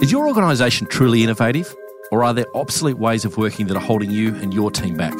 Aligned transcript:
Is 0.00 0.12
your 0.12 0.28
organisation 0.28 0.86
truly 0.86 1.24
innovative, 1.24 1.74
or 2.12 2.22
are 2.22 2.32
there 2.32 2.46
obsolete 2.54 2.98
ways 2.98 3.24
of 3.24 3.36
working 3.36 3.66
that 3.66 3.76
are 3.76 3.82
holding 3.82 4.12
you 4.12 4.32
and 4.36 4.54
your 4.54 4.70
team 4.70 4.94
back? 4.96 5.12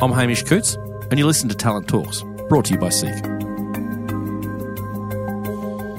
I'm 0.00 0.12
Hamish 0.12 0.44
Coots, 0.44 0.76
and 1.10 1.18
you 1.18 1.26
listen 1.26 1.48
to 1.48 1.56
Talent 1.56 1.88
Talks, 1.88 2.22
brought 2.48 2.66
to 2.66 2.74
you 2.74 2.78
by 2.78 2.90
Seek. 2.90 3.20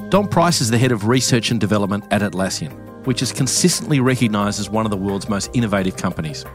Dom 0.10 0.30
Price 0.30 0.62
is 0.62 0.70
the 0.70 0.78
head 0.78 0.94
of 0.94 1.10
research 1.10 1.52
and 1.52 1.60
development 1.60 2.06
at 2.10 2.22
Atlassian, 2.22 2.72
which 3.06 3.22
is 3.22 3.34
consistently 3.34 4.00
recognised 4.00 4.62
as 4.62 4.70
one 4.70 4.86
of 4.86 4.90
the 4.90 4.96
world's 4.96 5.28
most 5.28 5.54
innovative 5.54 5.98
companies. 5.98 6.46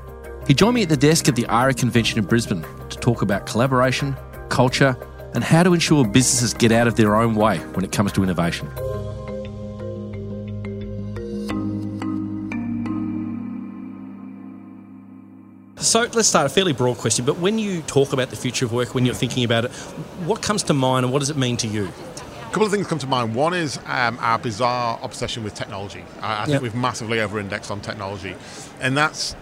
He 0.47 0.55
joined 0.55 0.77
me 0.77 0.83
at 0.85 0.89
the 0.89 0.97
desk 0.97 1.29
at 1.29 1.37
the 1.37 1.47
IRA 1.49 1.75
convention 1.75 2.19
in 2.19 2.25
Brisbane 2.25 2.65
to 2.89 2.97
talk 2.97 3.21
about 3.21 3.45
collaboration, 3.45 4.17
culture, 4.49 4.97
and 5.35 5.45
how 5.45 5.63
to 5.63 5.75
ensure 5.75 6.07
businesses 6.07 6.55
get 6.55 6.73
out 6.73 6.89
of 6.89 6.97
their 6.97 7.17
own 7.17 7.35
way 7.35 7.59
when 7.75 7.85
it 7.85 7.93
comes 7.93 8.13
to 8.13 8.23
innovation. 8.23 8.67
So 15.87 16.01
let's 16.01 16.27
start 16.27 16.47
a 16.47 16.49
fairly 16.49 16.73
broad 16.73 16.99
question, 16.99 17.25
but 17.25 17.39
when 17.39 17.61
you 17.61 17.81
talk 17.83 18.13
about 18.13 18.31
the 18.31 18.37
future 18.37 18.65
of 18.65 18.73
work, 18.73 18.93
when 18.93 19.07
you're 19.07 19.15
thinking 19.15 19.45
about 19.45 19.67
it, 19.67 19.71
what 20.27 20.43
comes 20.43 20.65
to 20.65 20.75
mind 20.75 21.05
and 21.05 21.13
what 21.13 21.21
does 21.21 21.31
it 21.31 21.37
mean 21.37 21.57
to 21.59 21.69
you? 21.69 21.85
A 21.87 22.45
couple 22.47 22.65
of 22.65 22.73
things 22.73 22.89
come 22.89 22.99
to 22.99 23.07
mind. 23.07 23.37
One 23.37 23.55
is 23.55 23.79
um, 23.87 24.19
our 24.21 24.37
bizarre 24.37 24.99
obsession 25.01 25.45
with 25.45 25.55
technology. 25.55 26.05
I, 26.21 26.43
I 26.43 26.45
think 26.47 26.55
Yep. 26.55 26.63
we've 26.63 26.75
massively 26.75 27.21
over-indexed 27.21 27.71
on 27.71 27.81
technology, 27.83 28.35
and 28.81 28.97
that's 28.97 29.37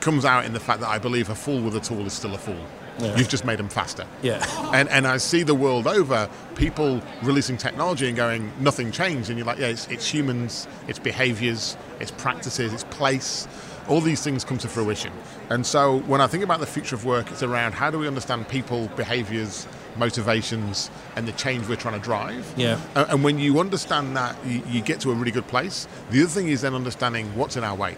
comes 0.00 0.24
out 0.24 0.46
in 0.46 0.54
the 0.54 0.60
fact 0.60 0.80
that 0.80 0.88
I 0.88 0.98
believe 0.98 1.28
a 1.28 1.34
fool 1.34 1.60
with 1.60 1.76
a 1.76 1.80
tool 1.80 2.06
is 2.06 2.14
still 2.14 2.34
a 2.34 2.38
fool. 2.38 2.56
Yeah. 2.98 3.14
You've 3.18 3.28
just 3.28 3.44
made 3.44 3.58
them 3.58 3.68
faster. 3.68 4.06
Yeah. 4.22 4.42
And 4.72 4.88
and 4.88 5.06
I 5.06 5.18
see 5.18 5.42
the 5.42 5.54
world 5.54 5.86
over 5.86 6.30
people 6.54 7.02
releasing 7.22 7.58
technology 7.58 8.06
and 8.06 8.16
going 8.16 8.50
nothing 8.60 8.92
changed, 8.92 9.28
and 9.28 9.38
you're 9.38 9.46
like, 9.46 9.58
yeah, 9.58 9.66
it's, 9.66 9.86
it's 9.88 10.08
humans, 10.08 10.66
it's 10.88 10.98
behaviours, 10.98 11.76
it's 12.00 12.12
practices, 12.12 12.72
it's 12.72 12.84
place. 12.84 13.46
All 13.88 14.00
these 14.00 14.22
things 14.22 14.44
come 14.44 14.58
to 14.58 14.68
fruition. 14.68 15.12
And 15.50 15.66
so 15.66 15.98
when 16.00 16.20
I 16.20 16.26
think 16.26 16.44
about 16.44 16.60
the 16.60 16.66
future 16.66 16.94
of 16.94 17.04
work, 17.04 17.30
it's 17.30 17.42
around 17.42 17.72
how 17.72 17.90
do 17.90 17.98
we 17.98 18.06
understand 18.06 18.48
people, 18.48 18.88
behaviours, 18.96 19.66
motivations, 19.96 20.90
and 21.16 21.26
the 21.26 21.32
change 21.32 21.68
we're 21.68 21.76
trying 21.76 21.98
to 21.98 22.04
drive. 22.04 22.52
Yeah. 22.56 22.80
And 22.94 23.24
when 23.24 23.38
you 23.38 23.60
understand 23.60 24.16
that, 24.16 24.36
you, 24.46 24.62
you 24.68 24.80
get 24.82 25.00
to 25.00 25.10
a 25.10 25.14
really 25.14 25.32
good 25.32 25.46
place. 25.48 25.88
The 26.10 26.22
other 26.22 26.30
thing 26.30 26.48
is 26.48 26.62
then 26.62 26.74
understanding 26.74 27.26
what's 27.36 27.56
in 27.56 27.64
our 27.64 27.74
way. 27.74 27.96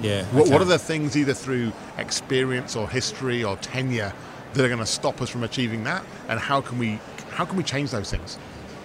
Yeah. 0.00 0.24
What, 0.26 0.42
okay. 0.42 0.52
what 0.52 0.62
are 0.62 0.66
the 0.66 0.78
things, 0.78 1.16
either 1.16 1.34
through 1.34 1.72
experience 1.98 2.76
or 2.76 2.88
history 2.88 3.44
or 3.44 3.56
tenure, 3.58 4.12
that 4.54 4.64
are 4.64 4.68
going 4.68 4.80
to 4.80 4.86
stop 4.86 5.22
us 5.22 5.28
from 5.28 5.44
achieving 5.44 5.84
that? 5.84 6.04
And 6.28 6.40
how 6.40 6.60
can 6.60 6.78
we 6.78 6.98
how 7.30 7.44
can 7.44 7.56
we 7.56 7.62
change 7.62 7.90
those 7.90 8.10
things? 8.10 8.36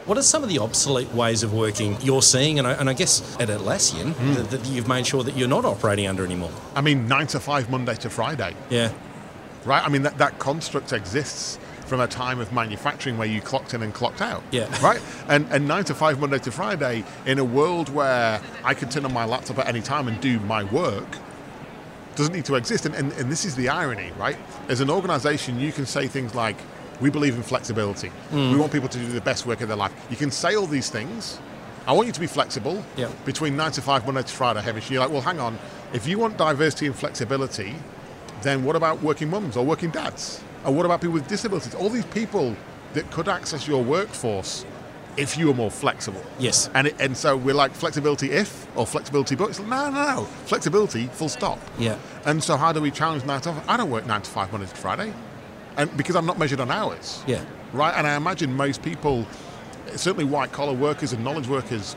What 0.06 0.20
are 0.20 0.22
some 0.22 0.44
of 0.44 0.50
the 0.50 0.60
obsolete 0.60 1.12
ways 1.14 1.42
of 1.42 1.52
working 1.52 1.98
you're 2.02 2.22
seeing, 2.22 2.60
and 2.60 2.68
I, 2.68 2.74
and 2.74 2.88
I 2.88 2.94
guess 2.94 3.36
at 3.40 3.50
Atlassian, 3.50 4.14
hmm. 4.14 4.34
that, 4.36 4.52
that 4.52 4.66
you've 4.68 4.88
made 4.88 5.08
sure 5.08 5.24
that 5.24 5.36
you're 5.36 5.48
not 5.48 5.66
operating 5.66 6.06
under 6.06 6.24
anymore? 6.24 6.52
I 6.76 6.82
mean, 6.82 7.08
nine 7.08 7.26
to 7.28 7.40
five, 7.40 7.72
Monday 7.72 7.96
to 7.96 8.10
Friday, 8.12 8.56
Yeah. 8.70 8.92
right? 9.66 9.84
I 9.84 9.90
mean, 9.90 10.04
that, 10.04 10.20
that 10.20 10.38
construct 10.38 10.94
exists 10.94 11.58
from 11.88 12.02
a 12.02 12.08
time 12.08 12.40
of 12.40 12.54
manufacturing 12.54 13.18
where 13.18 13.28
you 13.28 13.42
clocked 13.42 13.74
in 13.74 13.82
and 13.82 13.96
clocked 13.96 14.22
out. 14.22 14.44
Yeah. 14.52 14.68
Right? 14.84 15.02
And, 15.28 15.48
and 15.52 15.68
nine 15.68 15.86
to 15.86 15.96
five, 15.96 16.20
Monday 16.20 16.38
to 16.40 16.52
Friday, 16.52 17.04
in 17.26 17.40
a 17.40 17.44
world 17.44 17.90
where 17.90 18.40
I 18.64 18.76
can 18.76 18.90
turn 18.90 19.06
on 19.06 19.14
my 19.14 19.26
laptop 19.26 19.58
at 19.58 19.68
any 19.68 19.82
time 19.82 20.08
and 20.08 20.22
do 20.22 20.40
my 20.42 20.64
work, 20.66 21.18
doesn't 22.16 22.34
need 22.34 22.46
to 22.46 22.56
exist. 22.56 22.86
And, 22.86 22.94
and, 22.94 23.12
and 23.14 23.32
this 23.32 23.44
is 23.44 23.56
the 23.56 23.70
irony, 23.70 24.12
right? 24.20 24.38
As 24.70 24.82
an 24.82 24.92
organization, 24.92 25.60
you 25.60 25.72
can 25.72 25.88
say 25.88 26.08
things 26.08 26.36
like, 26.36 26.58
we 27.02 27.10
believe 27.10 27.36
in 27.36 27.44
flexibility. 27.44 28.12
We 28.32 28.56
want 28.56 28.72
people 28.72 28.90
to 28.90 28.98
do 28.98 29.06
the 29.08 29.22
best 29.22 29.46
work 29.46 29.62
of 29.62 29.68
their 29.68 29.78
life. 29.78 29.92
You 30.10 30.16
can 30.18 30.32
say 30.32 30.56
all 30.56 30.68
these 30.68 30.90
things. 30.90 31.40
I 31.88 31.92
want 31.94 32.08
you 32.08 32.14
to 32.14 32.20
be 32.20 32.28
flexible 32.28 32.84
Yeah. 32.96 33.10
between 33.26 33.56
9 33.56 33.72
to 33.74 33.82
5, 33.82 34.06
Monday 34.06 34.24
to 34.24 34.34
Friday, 34.34 34.62
Hamish. 34.62 34.90
You're 34.90 35.02
like, 35.02 35.12
well, 35.12 35.22
hang 35.22 35.40
on. 35.40 35.60
If 35.94 36.08
you 36.08 36.18
want 36.18 36.38
diversity 36.38 36.88
and 36.88 36.96
flexibility, 36.96 37.76
then 38.42 38.64
what 38.64 38.76
about 38.76 39.04
working 39.04 39.30
mums 39.30 39.56
or 39.56 39.64
working 39.66 39.92
dads? 39.92 40.40
Or 40.66 40.74
what 40.74 40.86
about 40.86 41.02
people 41.02 41.14
with 41.14 41.28
disabilities? 41.28 41.76
All 41.76 41.90
these 41.90 42.06
people 42.06 42.56
that 42.94 43.10
could 43.12 43.28
access 43.28 43.68
your 43.68 43.84
workforce 43.84 44.66
if 45.18 45.38
you 45.38 45.48
were 45.48 45.54
more 45.54 45.70
flexible. 45.72 46.22
Yes. 46.40 46.70
And, 46.74 46.88
it, 46.88 46.96
and 47.00 47.16
so 47.16 47.38
we're 47.38 47.54
like 47.56 47.72
flexibility 47.74 48.32
if 48.32 48.68
or 48.76 48.86
flexibility 48.88 49.36
but. 49.36 49.50
It's 49.50 49.60
like, 49.60 49.70
no, 49.70 49.90
no, 49.92 50.16
no. 50.16 50.24
Flexibility, 50.46 51.06
full 51.08 51.30
stop. 51.30 51.60
Yeah. 51.78 51.98
And 52.26 52.44
so 52.44 52.58
how 52.58 52.72
do 52.72 52.82
we 52.82 52.90
challenge 52.92 53.24
nine 53.26 53.42
to 53.42 53.54
five? 53.54 53.70
I 53.70 53.78
don't 53.78 53.92
work 53.92 54.06
nine 54.08 54.24
to 54.24 54.30
five 54.30 54.52
Monday 54.52 54.68
to 54.68 54.76
Friday. 54.76 55.14
And 55.78 55.96
because 55.98 56.16
I'm 56.16 56.26
not 56.26 56.38
measured 56.38 56.60
on 56.60 56.72
hours. 56.72 57.24
Yeah. 57.28 57.44
Right? 57.74 57.94
And 57.98 58.08
I 58.08 58.16
imagine 58.16 58.54
most 58.54 58.82
people, 58.82 59.26
certainly 59.96 60.26
white 60.26 60.52
collar 60.52 60.74
workers 60.74 61.14
and 61.14 61.24
knowledge 61.24 61.48
workers, 61.48 61.96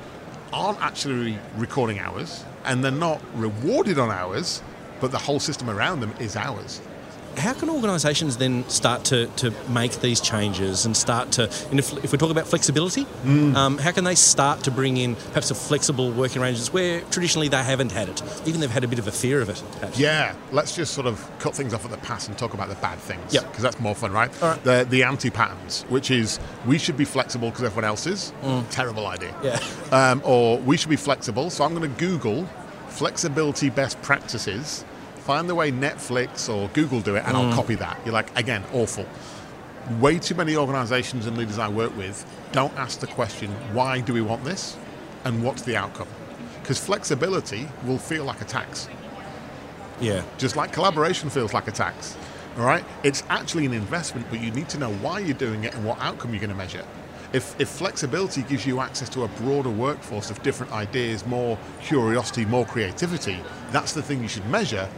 aren't 0.53 0.81
actually 0.81 1.39
recording 1.57 1.99
hours 1.99 2.45
and 2.65 2.83
they're 2.85 2.91
not 2.91 3.21
rewarded 3.35 3.99
on 3.99 4.11
hours, 4.11 4.63
but 5.01 5.11
the 5.11 5.19
whole 5.19 5.41
system 5.41 5.71
around 5.71 6.01
them 6.01 6.13
is 6.19 6.37
hours. 6.37 6.81
How 7.39 7.53
can 7.55 7.71
organisations 7.71 8.37
then 8.37 8.69
start 8.69 9.05
to, 9.07 9.27
to 9.37 9.53
make 9.69 10.01
these 10.01 10.21
changes 10.21 10.85
and 10.85 10.97
start 10.97 11.33
to, 11.33 11.45
and 11.71 11.79
if, 11.79 11.93
if 12.05 12.13
we 12.13 12.19
talk 12.19 12.31
about 12.31 12.47
flexibility, 12.47 13.07
um, 13.25 13.79
how 13.79 13.93
can 13.93 14.05
they 14.05 14.15
start 14.15 14.65
to 14.65 14.71
bring 14.71 14.97
in 14.97 15.15
perhaps 15.15 15.51
a 15.51 15.55
flexible 15.55 16.11
working 16.11 16.43
arrangements 16.43 16.73
where 16.73 17.01
traditionally 17.13 17.49
they 17.49 17.63
haven't 17.63 17.93
had 17.93 18.09
it, 18.09 18.23
even 18.47 18.61
they've 18.61 18.71
had 18.71 18.85
a 18.85 18.89
bit 18.89 18.99
of 18.99 19.07
a 19.07 19.13
fear 19.13 19.41
of 19.41 19.49
it? 19.49 19.63
Perhaps. 19.73 19.99
Yeah, 19.99 20.35
let's 20.53 20.75
just 20.75 20.95
sort 20.95 21.07
of 21.07 21.25
cut 21.39 21.55
things 21.55 21.73
off 21.73 21.85
at 21.85 21.91
the 21.91 21.97
pass 21.99 22.27
and 22.29 22.37
talk 22.37 22.55
about 22.55 22.69
the 22.69 22.75
bad 22.77 22.99
things. 22.99 23.33
Yep. 23.33 23.45
Because 23.45 23.63
that's 23.63 23.81
more 23.81 23.95
fun, 23.95 24.13
right? 24.13 24.31
Right. 24.43 24.63
The, 24.65 24.87
the 24.89 25.05
anti 25.05 25.31
patterns, 25.31 25.85
which 25.89 26.11
is 26.11 26.41
we 26.67 26.79
should 26.79 26.97
be 26.97 27.05
flexible 27.05 27.51
because 27.51 27.65
everyone 27.65 27.85
else 27.85 28.07
is. 28.07 28.33
Terrible 28.71 29.07
idea. 29.07 29.35
Yeah. 29.43 29.61
Um, 29.93 30.23
or 30.25 30.59
we 30.59 30.77
should 30.77 30.91
be 30.91 30.97
flexible. 30.97 31.51
So 31.51 31.65
I'm 31.65 31.75
going 31.75 31.89
to 31.91 31.99
Google 31.99 32.49
flexibility 32.89 33.71
best 33.71 34.01
practices, 34.03 34.85
find 35.29 35.47
the 35.47 35.55
way 35.55 35.71
Netflix 35.71 36.49
or 36.49 36.69
Google 36.69 37.03
do 37.03 37.15
it, 37.15 37.23
and 37.27 37.37
I'll 37.37 37.53
mm. 37.53 37.55
copy 37.55 37.75
that. 37.75 38.01
You're 38.03 38.15
like, 38.15 38.35
again, 38.35 38.65
awful. 38.73 39.05
Way 40.01 40.19
too 40.19 40.35
many 40.35 40.57
organizations 40.57 41.27
and 41.27 41.37
leaders 41.37 41.59
I 41.59 41.69
work 41.69 41.95
with 41.99 42.25
don't 42.53 42.73
ask 42.79 43.01
the 43.01 43.09
question, 43.09 43.51
why 43.75 44.01
do 44.01 44.15
we 44.15 44.23
want 44.23 44.43
this? 44.43 44.79
And 45.27 45.45
what's 45.45 45.61
the 45.61 45.77
outcome? 45.77 46.09
Because 46.63 46.79
flexibility 46.79 47.69
will 47.85 47.99
feel 47.99 48.25
like 48.25 48.41
a 48.41 48.47
tax 48.47 48.89
Yeah. 50.01 50.23
just 50.39 50.57
like 50.57 50.73
collaboration 50.73 51.29
feels 51.29 51.53
like 51.53 51.69
a 51.69 51.73
tax. 51.73 52.17
All 52.57 52.65
right, 52.65 52.85
it's 53.03 53.23
actually 53.29 53.67
an 53.67 53.75
investment, 53.75 54.27
but 54.31 54.41
you 54.41 54.51
need 54.51 54.71
to 54.71 54.79
know 54.79 54.93
why 55.03 55.19
you're 55.19 55.37
doing 55.37 55.65
it 55.65 55.75
and 55.75 55.85
what 55.85 56.01
outcome 56.01 56.31
you're 56.31 56.41
going 56.41 56.57
to 56.57 56.57
measure. 56.57 56.87
If, 57.35 57.61
if 57.61 57.69
flexibility 57.69 58.45
gives 58.45 58.65
you 58.67 58.81
access 58.81 59.11
to 59.11 59.25
a 59.25 59.29
broader 59.29 59.69
workforce 59.69 60.31
of 60.31 60.43
different 60.43 60.73
ideas, 60.73 61.27
more 61.27 61.59
curiosity, 61.83 62.47
more 62.47 62.65
creativity, 62.65 63.39
that's 63.73 63.93
the 63.93 64.01
thing 64.01 64.23
you 64.23 64.29
should 64.29 64.47
measure. 64.47 64.89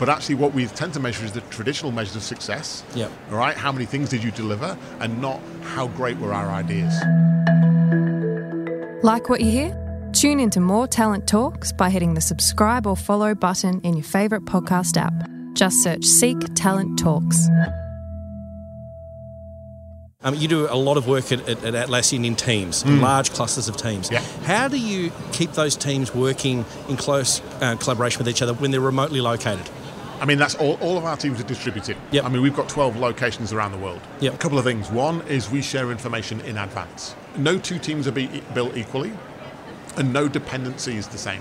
But 0.00 0.08
actually, 0.08 0.36
what 0.36 0.54
we 0.54 0.66
tend 0.66 0.94
to 0.94 1.00
measure 1.00 1.26
is 1.26 1.32
the 1.32 1.42
traditional 1.42 1.92
measures 1.92 2.16
of 2.16 2.22
success. 2.22 2.82
Yep. 2.94 3.12
All 3.30 3.36
right, 3.36 3.54
how 3.54 3.70
many 3.70 3.84
things 3.84 4.08
did 4.08 4.24
you 4.24 4.30
deliver, 4.30 4.76
and 4.98 5.20
not 5.20 5.40
how 5.62 5.88
great 5.88 6.16
were 6.18 6.32
our 6.32 6.48
ideas. 6.48 6.94
Like 9.04 9.28
what 9.28 9.42
you 9.42 9.50
hear? 9.50 10.10
Tune 10.12 10.40
into 10.40 10.58
more 10.58 10.88
Talent 10.88 11.28
Talks 11.28 11.70
by 11.70 11.90
hitting 11.90 12.14
the 12.14 12.20
subscribe 12.20 12.86
or 12.86 12.96
follow 12.96 13.34
button 13.34 13.80
in 13.82 13.94
your 13.94 14.04
favourite 14.04 14.44
podcast 14.46 14.96
app. 14.96 15.12
Just 15.52 15.82
search 15.82 16.04
Seek 16.04 16.38
Talent 16.54 16.98
Talks. 16.98 17.46
Um, 20.22 20.34
you 20.34 20.48
do 20.48 20.66
a 20.68 20.76
lot 20.76 20.96
of 20.96 21.06
work 21.06 21.32
at, 21.32 21.48
at, 21.48 21.64
at 21.64 21.88
Atlassian 21.88 22.26
in 22.26 22.36
teams, 22.36 22.84
large 22.84 23.30
clusters 23.30 23.68
of 23.68 23.76
teams. 23.76 24.10
Yeah. 24.10 24.20
How 24.44 24.68
do 24.68 24.78
you 24.78 25.12
keep 25.32 25.52
those 25.52 25.76
teams 25.76 26.14
working 26.14 26.64
in 26.88 26.96
close 26.96 27.40
uh, 27.60 27.76
collaboration 27.76 28.18
with 28.18 28.28
each 28.28 28.42
other 28.42 28.52
when 28.54 28.70
they're 28.70 28.80
remotely 28.80 29.20
located? 29.20 29.68
I 30.20 30.26
mean, 30.26 30.36
that's 30.36 30.54
all, 30.54 30.74
all 30.82 30.98
of 30.98 31.04
our 31.04 31.16
teams 31.16 31.40
are 31.40 31.44
distributed. 31.44 31.96
Yep. 32.10 32.24
I 32.24 32.28
mean, 32.28 32.42
we've 32.42 32.54
got 32.54 32.68
12 32.68 32.96
locations 32.96 33.54
around 33.54 33.72
the 33.72 33.78
world. 33.78 34.00
Yep. 34.20 34.34
A 34.34 34.36
couple 34.36 34.58
of 34.58 34.64
things. 34.64 34.90
One 34.90 35.22
is 35.22 35.50
we 35.50 35.62
share 35.62 35.90
information 35.90 36.40
in 36.42 36.58
advance. 36.58 37.14
No 37.36 37.58
two 37.58 37.78
teams 37.78 38.06
are 38.06 38.12
be, 38.12 38.42
built 38.52 38.76
equally, 38.76 39.12
and 39.96 40.12
no 40.12 40.28
dependency 40.28 40.96
is 40.96 41.08
the 41.08 41.18
same. 41.18 41.40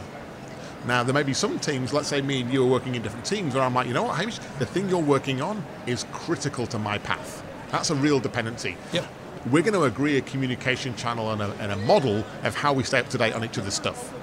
Now, 0.87 1.03
there 1.03 1.13
may 1.13 1.23
be 1.23 1.33
some 1.33 1.59
teams, 1.59 1.91
let's 1.91 2.07
say 2.07 2.21
me 2.21 2.39
and 2.41 2.53
you 2.53 2.63
are 2.63 2.69
working 2.69 2.95
in 2.95 3.01
different 3.01 3.25
teams, 3.25 3.53
where 3.53 3.63
I'm 3.63 3.73
like, 3.73 3.87
you 3.87 3.93
know 3.93 4.03
what, 4.03 4.17
Hamish, 4.17 4.39
the 4.59 4.65
thing 4.65 4.89
you're 4.89 4.99
working 4.99 5.41
on 5.41 5.63
is 5.85 6.05
critical 6.13 6.65
to 6.67 6.79
my 6.79 6.97
path. 6.99 7.43
That's 7.69 7.89
a 7.89 7.95
real 7.95 8.21
dependency. 8.21 8.77
Yep. 8.93 9.05
We're 9.51 9.63
going 9.63 9.73
to 9.73 9.83
agree 9.83 10.17
a 10.17 10.21
communication 10.21 10.95
channel 10.95 11.31
and 11.31 11.41
a, 11.41 11.51
and 11.59 11.73
a 11.73 11.75
model 11.75 12.23
of 12.43 12.55
how 12.55 12.71
we 12.71 12.83
stay 12.83 12.99
up 12.99 13.09
to 13.09 13.17
date 13.17 13.33
on 13.33 13.43
each 13.43 13.57
other's 13.57 13.73
stuff. 13.73 14.13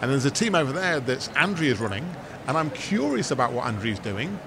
And 0.00 0.10
there's 0.10 0.24
a 0.24 0.30
team 0.30 0.54
over 0.54 0.72
there 0.72 1.00
that's 1.00 1.28
Andrea's 1.28 1.78
running, 1.78 2.04
and 2.48 2.56
I'm 2.56 2.70
curious 2.70 3.30
about 3.30 3.52
what 3.52 3.66
Andrew's 3.66 3.98
doing, 3.98 4.40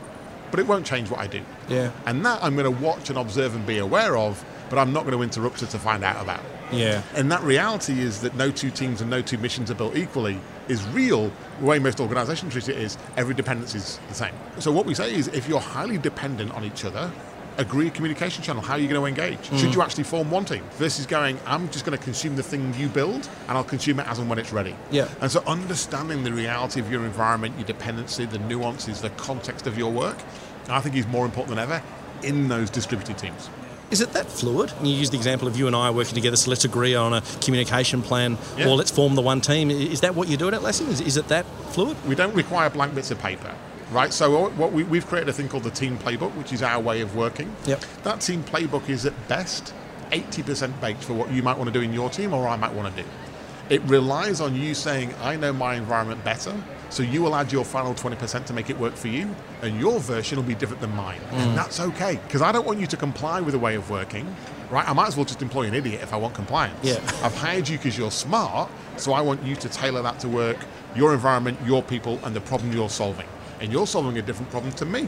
but 0.49 0.59
it 0.59 0.65
won't 0.67 0.85
change 0.85 1.09
what 1.09 1.19
I 1.19 1.27
do. 1.27 1.41
Yeah. 1.69 1.91
And 2.07 2.25
that 2.25 2.43
I'm 2.43 2.55
going 2.55 2.65
to 2.65 2.83
watch 2.83 3.09
and 3.09 3.17
observe 3.17 3.55
and 3.55 3.65
be 3.65 3.77
aware 3.77 4.17
of, 4.17 4.43
but 4.69 4.79
I'm 4.79 4.91
not 4.91 5.05
going 5.05 5.15
to 5.15 5.21
interrupt 5.21 5.61
her 5.61 5.67
to 5.67 5.79
find 5.79 6.03
out 6.03 6.21
about. 6.21 6.41
Yeah. 6.71 7.03
And 7.15 7.31
that 7.31 7.43
reality 7.43 7.99
is 7.99 8.21
that 8.21 8.35
no 8.35 8.49
two 8.49 8.71
teams 8.71 9.01
and 9.01 9.09
no 9.09 9.21
two 9.21 9.37
missions 9.37 9.69
are 9.69 9.75
built 9.75 9.95
equally 9.95 10.39
is 10.67 10.83
real. 10.87 11.31
The 11.59 11.65
way 11.65 11.77
most 11.77 11.99
organizations 11.99 12.53
treat 12.53 12.69
it 12.69 12.77
is 12.77 12.97
every 13.17 13.35
dependency 13.35 13.77
is 13.77 13.99
the 14.07 14.15
same. 14.15 14.33
So 14.59 14.71
what 14.71 14.87
we 14.87 14.95
say 14.95 15.13
is 15.13 15.27
if 15.27 15.47
you're 15.47 15.59
highly 15.59 15.99
dependent 15.99 16.51
on 16.53 16.65
each 16.65 16.83
other, 16.85 17.11
agree 17.57 17.87
a 17.87 17.91
communication 17.91 18.43
channel. 18.43 18.61
How 18.61 18.73
are 18.73 18.79
you 18.79 18.87
going 18.87 19.01
to 19.01 19.23
engage? 19.23 19.49
Mm. 19.49 19.59
Should 19.59 19.75
you 19.75 19.81
actually 19.81 20.03
form 20.03 20.31
one 20.31 20.45
team 20.45 20.63
versus 20.77 21.05
going, 21.05 21.39
I'm 21.45 21.69
just 21.69 21.85
going 21.85 21.97
to 21.97 22.03
consume 22.03 22.35
the 22.35 22.43
thing 22.43 22.73
you 22.75 22.87
build 22.87 23.27
and 23.47 23.57
I'll 23.57 23.63
consume 23.63 23.99
it 23.99 24.07
as 24.07 24.19
and 24.19 24.29
when 24.29 24.39
it's 24.39 24.51
ready. 24.53 24.75
Yeah. 24.89 25.07
And 25.21 25.31
so 25.31 25.43
understanding 25.45 26.23
the 26.23 26.31
reality 26.33 26.79
of 26.79 26.91
your 26.91 27.05
environment, 27.05 27.55
your 27.57 27.67
dependency, 27.67 28.25
the 28.25 28.39
nuances, 28.39 29.01
the 29.01 29.09
context 29.11 29.67
of 29.67 29.77
your 29.77 29.91
work, 29.91 30.17
I 30.69 30.79
think 30.79 30.95
is 30.95 31.07
more 31.07 31.25
important 31.25 31.55
than 31.55 31.59
ever 31.59 31.81
in 32.23 32.47
those 32.47 32.69
distributed 32.69 33.17
teams. 33.17 33.49
Is 33.89 33.99
it 33.99 34.13
that 34.13 34.27
fluid? 34.27 34.71
You 34.81 34.93
use 34.93 35.09
the 35.09 35.17
example 35.17 35.49
of 35.49 35.57
you 35.57 35.67
and 35.67 35.75
I 35.75 35.91
working 35.91 36.15
together, 36.15 36.37
so 36.37 36.49
let's 36.49 36.63
agree 36.63 36.95
on 36.95 37.13
a 37.13 37.21
communication 37.41 38.01
plan, 38.01 38.37
Yeah. 38.57 38.69
or 38.69 38.77
let's 38.77 38.89
form 38.89 39.15
the 39.15 39.21
one 39.21 39.41
team. 39.41 39.69
Is 39.69 39.99
that 39.99 40.15
what 40.15 40.29
you 40.29 40.37
do 40.37 40.47
at 40.47 40.53
Atlassian? 40.53 40.87
Is, 40.87 41.01
is 41.01 41.17
it 41.17 41.27
that 41.27 41.45
fluid? 41.71 41.97
we 42.07 42.15
don't 42.15 42.33
require 42.33 42.69
blank 42.69 42.95
bits 42.95 43.11
of 43.11 43.19
paper, 43.19 43.53
right? 43.91 44.13
So 44.13 44.49
what 44.49 44.71
we, 44.71 44.83
we've 44.83 45.05
created 45.05 45.29
a 45.29 45.33
thing 45.33 45.49
called 45.49 45.63
the 45.63 45.71
team 45.71 45.97
playbook, 45.97 46.35
which 46.35 46.53
is 46.53 46.63
our 46.63 46.81
way 46.81 47.01
of 47.01 47.15
working. 47.15 47.53
Yep. 47.65 47.83
That 48.03 48.21
team 48.21 48.43
playbook 48.43 48.89
is 48.89 49.05
at 49.05 49.27
best 49.27 49.73
80% 50.11 50.79
baked 50.81 51.03
for 51.03 51.13
what 51.13 51.31
you 51.31 51.43
might 51.43 51.57
want 51.57 51.71
to 51.71 51.73
do 51.73 51.81
in 51.81 51.93
your 51.93 52.09
team 52.09 52.33
or 52.33 52.47
I 52.47 52.55
might 52.55 52.73
want 52.73 52.95
to 52.95 53.03
do. 53.03 53.07
It 53.69 53.81
relies 53.83 54.41
on 54.41 54.55
you 54.55 54.73
saying, 54.73 55.13
I 55.21 55.37
know 55.37 55.53
my 55.53 55.75
environment 55.75 56.23
better, 56.25 56.53
so 56.89 57.03
you 57.03 57.21
will 57.21 57.35
add 57.35 57.53
your 57.53 57.63
final 57.63 57.93
20% 57.93 58.45
to 58.45 58.53
make 58.53 58.69
it 58.69 58.77
work 58.77 58.95
for 58.95 59.07
you, 59.07 59.33
and 59.61 59.79
your 59.79 59.97
version 60.01 60.37
will 60.37 60.43
be 60.43 60.55
different 60.55 60.81
than 60.81 60.93
mine. 60.93 61.21
Mm. 61.29 61.37
And 61.37 61.57
that's 61.57 61.79
okay, 61.79 62.19
because 62.27 62.41
I 62.41 62.51
don't 62.51 62.65
want 62.65 62.81
you 62.81 62.87
to 62.87 62.97
comply 62.97 63.39
with 63.39 63.55
a 63.55 63.59
way 63.59 63.75
of 63.75 63.89
working, 63.89 64.35
right? 64.69 64.85
I 64.87 64.91
might 64.91 65.07
as 65.07 65.15
well 65.15 65.23
just 65.23 65.41
employ 65.41 65.67
an 65.67 65.73
idiot 65.73 66.01
if 66.01 66.13
I 66.13 66.17
want 66.17 66.33
compliance. 66.33 66.77
Yeah. 66.83 66.95
I've 67.23 67.35
hired 67.35 67.69
you 67.69 67.77
because 67.77 67.97
you're 67.97 68.11
smart, 68.11 68.69
so 68.97 69.13
I 69.13 69.21
want 69.21 69.41
you 69.43 69.55
to 69.55 69.69
tailor 69.69 70.01
that 70.01 70.19
to 70.19 70.27
work, 70.27 70.57
your 70.93 71.13
environment, 71.13 71.57
your 71.65 71.81
people, 71.81 72.19
and 72.23 72.35
the 72.35 72.41
problem 72.41 72.73
you're 72.73 72.89
solving. 72.89 73.27
And 73.61 73.71
you're 73.71 73.87
solving 73.87 74.17
a 74.17 74.21
different 74.21 74.51
problem 74.51 74.73
to 74.73 74.85
me. 74.85 75.07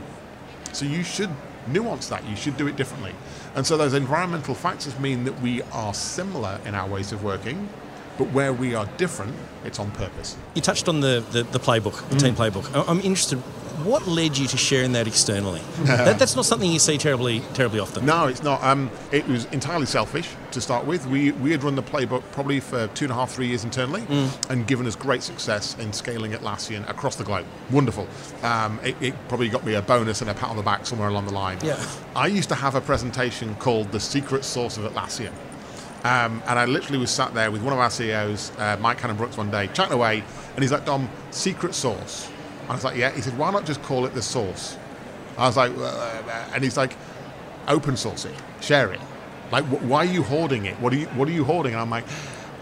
So 0.72 0.86
you 0.86 1.04
should 1.04 1.30
nuance 1.68 2.08
that. 2.10 2.26
You 2.28 2.36
should 2.36 2.56
do 2.56 2.68
it 2.68 2.76
differently. 2.76 3.14
And 3.56 3.66
so 3.66 3.78
those 3.78 3.94
environmental 3.94 4.56
factors 4.56 4.98
mean 5.00 5.26
that 5.26 5.40
we 5.42 5.62
are 5.72 5.94
similar 5.94 6.60
in 6.66 6.76
our 6.76 6.88
ways 6.88 7.12
of 7.12 7.24
working, 7.24 7.70
but 8.18 8.30
where 8.32 8.54
we 8.54 8.76
are 8.76 8.86
different, 8.98 9.36
it's 9.66 9.80
on 9.80 9.92
purpose. 9.92 10.38
You 10.54 10.62
touched 10.62 10.88
on 10.88 11.02
the, 11.02 11.24
the, 11.32 11.44
the 11.44 11.60
playbook, 11.60 12.08
the 12.10 12.18
team 12.18 12.36
mm. 12.36 12.50
playbook. 12.52 12.88
I'm 12.88 13.00
interested. 13.02 13.42
What 13.84 14.08
led 14.08 14.38
you 14.38 14.48
to 14.48 14.58
sharing 14.58 14.92
that 14.92 15.08
externally? 15.08 15.62
that, 15.84 16.20
that's 16.20 16.36
not 16.36 16.46
something 16.46 16.72
you 16.72 16.80
see 16.80 16.98
terribly 16.98 17.40
terribly 17.54 17.80
often. 17.80 18.06
No, 18.06 18.28
it's 18.28 18.44
not. 18.44 18.64
Um, 18.64 18.92
it 19.12 19.28
was 19.28 19.46
entirely 19.46 19.88
selfish 19.88 20.30
to 20.52 20.62
start 20.62 20.86
with. 20.86 21.06
We, 21.08 21.32
we 21.32 21.52
had 21.52 21.64
run 21.64 21.76
the 21.76 21.84
playbook 21.84 22.24
probably 22.32 22.60
for 22.60 22.88
two 22.90 23.06
and 23.06 23.12
a 23.12 23.16
half, 23.16 23.32
three 23.32 23.48
years 23.48 23.64
internally 23.64 24.06
and 24.50 24.68
given 24.68 24.86
us 24.86 24.96
great 24.96 25.24
success 25.24 25.78
in 25.80 25.92
scaling 25.92 26.34
Atlassian 26.34 26.88
across 26.88 27.16
the 27.16 27.24
globe. 27.24 27.46
Wonderful. 27.72 28.08
Um, 28.44 28.80
it, 28.84 28.96
it 29.02 29.16
probably 29.28 29.50
got 29.50 29.66
me 29.66 29.74
a 29.74 29.82
bonus 29.82 30.22
and 30.22 30.30
a 30.30 30.34
pat 30.34 30.50
on 30.50 30.56
the 30.56 30.64
back 30.64 30.86
somewhere 30.86 31.10
along 31.10 31.26
the 31.26 31.34
line. 31.34 31.58
Yeah. 31.64 31.84
I 32.16 32.28
used 32.28 32.50
to 32.50 32.56
have 32.56 32.76
a 32.76 32.82
presentation 32.82 33.56
called 33.56 33.92
The 33.92 34.00
Secret 34.00 34.46
Source 34.46 34.78
of 34.78 34.84
Atlassian. 34.84 35.34
Um, 36.04 36.44
and 36.48 36.60
I 36.60 36.66
literally 36.66 36.98
was 36.98 37.12
sat 37.12 37.34
there 37.34 37.50
with 37.50 37.64
one 37.64 37.72
of 37.72 37.80
our 37.80 37.90
CEOs, 37.90 38.52
uh, 38.58 38.78
Mike 38.82 38.98
Cannon 38.98 39.16
Brookes, 39.16 39.38
one 39.38 39.50
day, 39.50 39.68
chatting 39.68 39.94
away, 39.94 40.22
and 40.54 40.62
he's 40.62 40.72
like, 40.72 40.86
Dom, 40.86 41.10
secret 41.32 41.74
source. 42.68 42.70
I 42.70 42.74
was 42.76 42.84
like, 42.84 42.98
yeah. 42.98 43.12
He 43.12 43.22
said, 43.22 43.38
why 43.38 43.52
not 43.52 43.66
just 43.66 43.82
call 43.84 44.06
it 44.06 44.14
the 44.14 44.22
source? 44.22 44.78
I 45.38 45.48
was 45.48 45.58
like, 45.58 45.72
uh, 45.78 46.50
and 46.54 46.64
he's 46.64 46.78
like, 46.78 46.96
open 47.68 47.98
source 47.98 48.26
it, 48.26 48.36
share 48.62 48.92
it. 48.94 49.00
Like, 49.52 49.66
wh- 49.66 49.84
why 49.90 50.00
are 50.06 50.12
you 50.12 50.24
hoarding 50.24 50.66
it? 50.66 50.76
What 50.80 50.94
are 50.94 50.98
you, 50.98 51.08
what 51.08 51.28
are 51.28 51.32
you 51.32 51.44
hoarding? 51.44 51.74
And 51.74 51.82
I'm 51.82 51.90
like, 51.90 52.06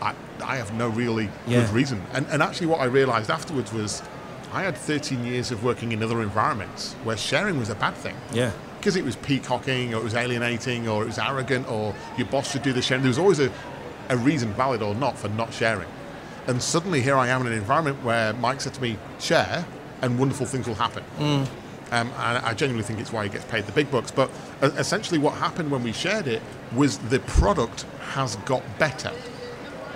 I, 0.01 0.13
I 0.43 0.55
have 0.57 0.73
no 0.73 0.87
really 0.89 1.29
Yeah. 1.47 1.61
good 1.61 1.71
reason. 1.71 2.01
And, 2.13 2.25
and 2.27 2.41
actually, 2.41 2.67
what 2.67 2.79
I 2.79 2.85
realized 2.85 3.29
afterwards 3.29 3.73
was 3.73 4.01
I 4.53 4.63
had 4.63 4.75
13 4.77 5.25
years 5.25 5.51
of 5.51 5.63
working 5.63 5.91
in 5.91 6.01
other 6.03 6.21
environments 6.21 6.93
where 7.03 7.17
sharing 7.17 7.57
was 7.59 7.69
a 7.69 7.75
bad 7.75 7.93
thing 7.95 8.15
Yeah. 8.33 8.51
because 8.79 8.95
it 8.95 9.03
was 9.05 9.15
peacocking 9.17 9.93
or 9.93 9.97
it 9.97 10.03
was 10.03 10.13
alienating 10.15 10.87
or 10.87 11.03
it 11.03 11.07
was 11.07 11.19
arrogant 11.19 11.69
or 11.69 11.93
your 12.17 12.27
boss 12.27 12.51
should 12.51 12.61
do 12.63 12.73
the 12.73 12.81
sharing. 12.81 13.03
There 13.03 13.09
was 13.09 13.19
always 13.19 13.39
a, 13.39 13.51
a 14.09 14.17
reason, 14.17 14.51
valid 14.53 14.81
or 14.81 14.93
not, 14.95 15.17
for 15.17 15.29
not 15.29 15.53
sharing. 15.53 15.87
And 16.47 16.61
suddenly 16.61 17.01
here 17.01 17.15
I 17.15 17.27
am 17.29 17.41
in 17.41 17.47
an 17.47 17.57
environment 17.57 18.03
where 18.03 18.33
Mike 18.33 18.59
said 18.61 18.73
to 18.73 18.81
me, 18.81 18.97
share, 19.19 19.65
and 20.01 20.17
wonderful 20.19 20.45
things 20.45 20.67
will 20.67 20.75
happen. 20.75 21.03
Um, 21.19 21.47
and 21.91 22.37
I 22.37 22.53
genuinely 22.53 22.83
think 22.87 22.99
it's 22.99 23.11
why 23.11 23.23
he 23.25 23.29
gets 23.29 23.43
paid 23.45 23.65
the 23.65 23.71
big 23.73 23.91
bucks. 23.91 24.11
But 24.11 24.29
uh, 24.61 24.67
essentially, 24.77 25.19
what 25.19 25.33
happened 25.33 25.69
when 25.69 25.83
we 25.83 25.91
shared 25.91 26.25
it 26.27 26.41
was 26.73 26.97
the 26.97 27.19
product 27.19 27.81
has 28.11 28.37
got 28.37 28.63
better. 28.79 29.11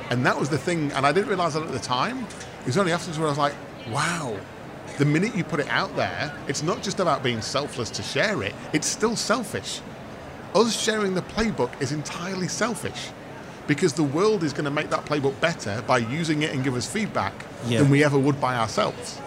And 0.09 0.25
that 0.25 0.37
was 0.37 0.49
the 0.49 0.57
thing, 0.57 0.91
and 0.91 1.05
I 1.05 1.11
didn't 1.13 1.29
realize 1.29 1.53
that 1.53 1.63
at 1.63 1.71
the 1.71 1.79
time. 1.79 2.25
It 2.61 2.65
was 2.67 2.77
only 2.77 2.91
afterwards 2.91 3.17
where 3.17 3.27
I 3.27 3.31
was 3.31 3.37
like, 3.37 3.53
wow, 3.91 4.37
the 4.97 5.05
minute 5.05 5.35
you 5.35 5.43
put 5.43 5.59
it 5.59 5.69
out 5.69 5.95
there, 5.95 6.33
it's 6.47 6.63
not 6.63 6.81
just 6.83 6.99
about 6.99 7.23
being 7.23 7.41
selfless 7.41 7.89
to 7.91 8.03
share 8.03 8.43
it, 8.43 8.53
it's 8.73 8.87
still 8.87 9.15
selfish. 9.15 9.81
Us 10.53 10.79
sharing 10.79 11.15
the 11.15 11.21
playbook 11.21 11.79
is 11.81 11.91
entirely 11.91 12.47
selfish 12.47 13.09
because 13.67 13.93
the 13.93 14.03
world 14.03 14.43
is 14.43 14.51
going 14.53 14.65
to 14.65 14.71
make 14.71 14.89
that 14.89 15.05
playbook 15.05 15.39
better 15.41 15.81
by 15.87 15.97
using 15.97 16.43
it 16.43 16.53
and 16.53 16.63
give 16.63 16.75
us 16.75 16.87
feedback 16.91 17.33
Yeah. 17.67 17.81
than 17.81 17.89
we 17.89 18.03
ever 18.03 18.17
would 18.19 18.39
by 18.41 18.55
ourselves. 18.55 19.19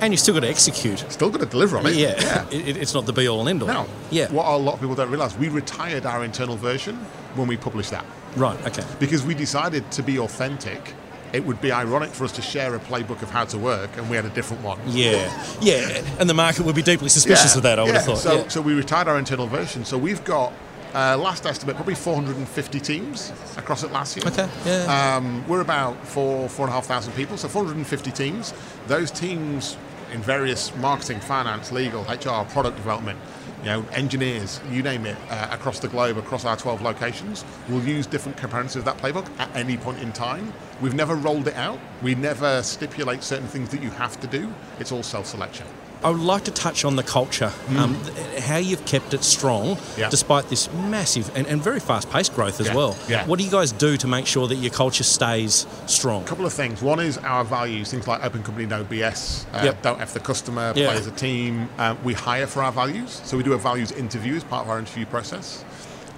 And 0.00 0.12
you 0.12 0.16
still 0.16 0.34
got 0.34 0.40
to 0.40 0.48
execute. 0.48 0.98
Still 1.10 1.30
got 1.30 1.40
to 1.40 1.46
deliver 1.46 1.78
on 1.78 1.86
it. 1.86 1.94
Yeah. 1.94 2.46
It, 2.50 2.68
it- 2.68 2.76
it's 2.76 2.94
not 2.94 3.06
the 3.06 3.12
be 3.12 3.28
all 3.28 3.40
and 3.40 3.48
end 3.48 3.62
all. 3.62 3.68
Now, 3.68 3.86
Yeah. 4.10 4.30
what 4.30 4.46
a 4.46 4.56
lot 4.56 4.74
of 4.74 4.80
people 4.80 4.94
don't 4.94 5.10
realize, 5.10 5.36
we 5.36 5.48
retired 5.48 6.04
our 6.06 6.24
internal 6.24 6.56
version 6.56 6.96
when 7.36 7.46
we 7.48 7.56
published 7.56 7.90
that. 7.90 8.04
Right. 8.36 8.58
Okay. 8.66 8.84
because 8.98 9.24
we 9.24 9.32
decided 9.34 9.88
to 9.92 10.02
be 10.02 10.18
authentic. 10.18 10.94
It 11.32 11.44
would 11.46 11.60
be 11.60 11.70
ironic 11.72 12.10
for 12.10 12.24
us 12.24 12.32
to 12.32 12.42
share 12.42 12.74
a 12.74 12.80
playbook 12.80 13.22
of 13.22 13.30
how 13.30 13.44
to 13.46 13.58
work, 13.58 13.90
and 13.96 14.08
we 14.10 14.16
had 14.16 14.24
a 14.24 14.30
different 14.30 14.62
one. 14.64 14.78
Yeah. 14.86 15.30
Yeah. 15.60 16.02
And 16.18 16.28
the 16.28 16.34
market 16.34 16.64
would 16.64 16.74
be 16.76 16.82
deeply 16.82 17.08
suspicious 17.08 17.54
of 17.56 17.62
that. 17.62 17.78
I 17.78 17.82
would 17.82 17.88
yeah. 17.88 17.94
have 17.94 18.04
thought. 18.04 18.18
So, 18.18 18.34
yeah. 18.38 18.48
so 18.48 18.60
we 18.60 18.74
retired 18.74 19.06
our 19.08 19.18
internal 19.18 19.46
version. 19.46 19.84
So 19.84 19.98
we've 19.98 20.22
got, 20.24 20.52
uh, 20.94 21.16
last 21.18 21.44
estimate, 21.46 21.76
probably 21.76 21.94
450 21.94 22.80
teams 22.80 23.32
across 23.56 23.82
Atlassian. 23.84 24.26
Okay, 24.26 24.48
yeah. 24.64 25.16
Um, 25.16 25.46
we're 25.48 25.60
about 25.60 26.06
four, 26.06 26.48
four 26.48 26.66
and 26.66 26.72
a 26.72 26.74
half 26.74 26.86
thousand 26.86 27.12
people, 27.14 27.36
so 27.36 27.48
450 27.48 28.10
teams. 28.12 28.54
Those 28.86 29.10
teams 29.10 29.76
in 30.12 30.22
various 30.22 30.74
marketing, 30.76 31.18
finance, 31.20 31.72
legal, 31.72 32.02
HR, 32.04 32.44
product 32.44 32.76
development, 32.76 33.18
you 33.60 33.66
know, 33.66 33.84
engineers, 33.92 34.60
you 34.70 34.82
name 34.82 35.06
it, 35.06 35.16
uh, 35.30 35.48
across 35.50 35.80
the 35.80 35.88
globe, 35.88 36.18
across 36.18 36.44
our 36.44 36.56
12 36.56 36.82
locations, 36.82 37.44
will 37.68 37.82
use 37.82 38.06
different 38.06 38.36
components 38.36 38.76
of 38.76 38.84
that 38.84 38.96
playbook 38.98 39.26
at 39.38 39.54
any 39.56 39.76
point 39.76 39.98
in 40.00 40.12
time. 40.12 40.52
We've 40.80 40.94
never 40.94 41.16
rolled 41.16 41.48
it 41.48 41.54
out. 41.54 41.80
We 42.02 42.14
never 42.14 42.62
stipulate 42.62 43.22
certain 43.22 43.48
things 43.48 43.70
that 43.70 43.82
you 43.82 43.90
have 43.90 44.20
to 44.20 44.26
do. 44.26 44.52
It's 44.78 44.92
all 44.92 45.02
self-selection. 45.02 45.66
I 46.04 46.10
would 46.10 46.20
like 46.20 46.44
to 46.44 46.50
touch 46.50 46.84
on 46.84 46.96
the 46.96 47.02
culture, 47.02 47.50
um, 47.78 47.98
th- 48.04 48.40
how 48.44 48.58
you've 48.58 48.84
kept 48.84 49.14
it 49.14 49.24
strong 49.24 49.76
Mm. 49.76 49.98
Yeah. 49.98 50.10
despite 50.10 50.50
this 50.50 50.70
massive 50.72 51.30
and, 51.34 51.46
and 51.46 51.62
very 51.62 51.80
fast 51.80 52.10
paced 52.10 52.34
growth 52.34 52.60
as 52.60 52.66
Yeah, 52.66 52.74
well. 52.74 52.96
yeah. 53.08 53.24
What 53.26 53.38
do 53.38 53.44
you 53.44 53.50
guys 53.50 53.72
do 53.72 53.96
to 53.96 54.06
make 54.06 54.26
sure 54.26 54.46
that 54.46 54.56
your 54.56 54.70
culture 54.70 55.02
stays 55.04 55.66
strong? 55.86 56.22
A 56.22 56.26
couple 56.26 56.44
of 56.44 56.52
things. 56.52 56.82
One 56.82 57.00
is 57.00 57.16
our 57.18 57.42
values, 57.42 57.90
things 57.90 58.06
like 58.06 58.22
open 58.22 58.42
company, 58.42 58.66
no 58.66 58.84
BS, 58.84 59.46
uh, 59.54 59.62
Yep. 59.64 59.82
don't 59.82 60.00
F 60.02 60.12
the 60.12 60.20
customer, 60.20 60.74
Yeah. 60.76 60.88
play 60.90 60.98
as 60.98 61.06
a 61.06 61.10
team. 61.10 61.70
Uh, 61.78 61.94
we 62.04 62.12
hire 62.12 62.46
for 62.46 62.62
our 62.62 62.72
values, 62.72 63.22
so 63.24 63.38
we 63.38 63.42
do 63.42 63.54
a 63.54 63.58
values 63.58 63.90
interview 63.90 64.36
as 64.36 64.44
part 64.44 64.64
of 64.66 64.70
our 64.70 64.78
interview 64.78 65.06
process. 65.06 65.64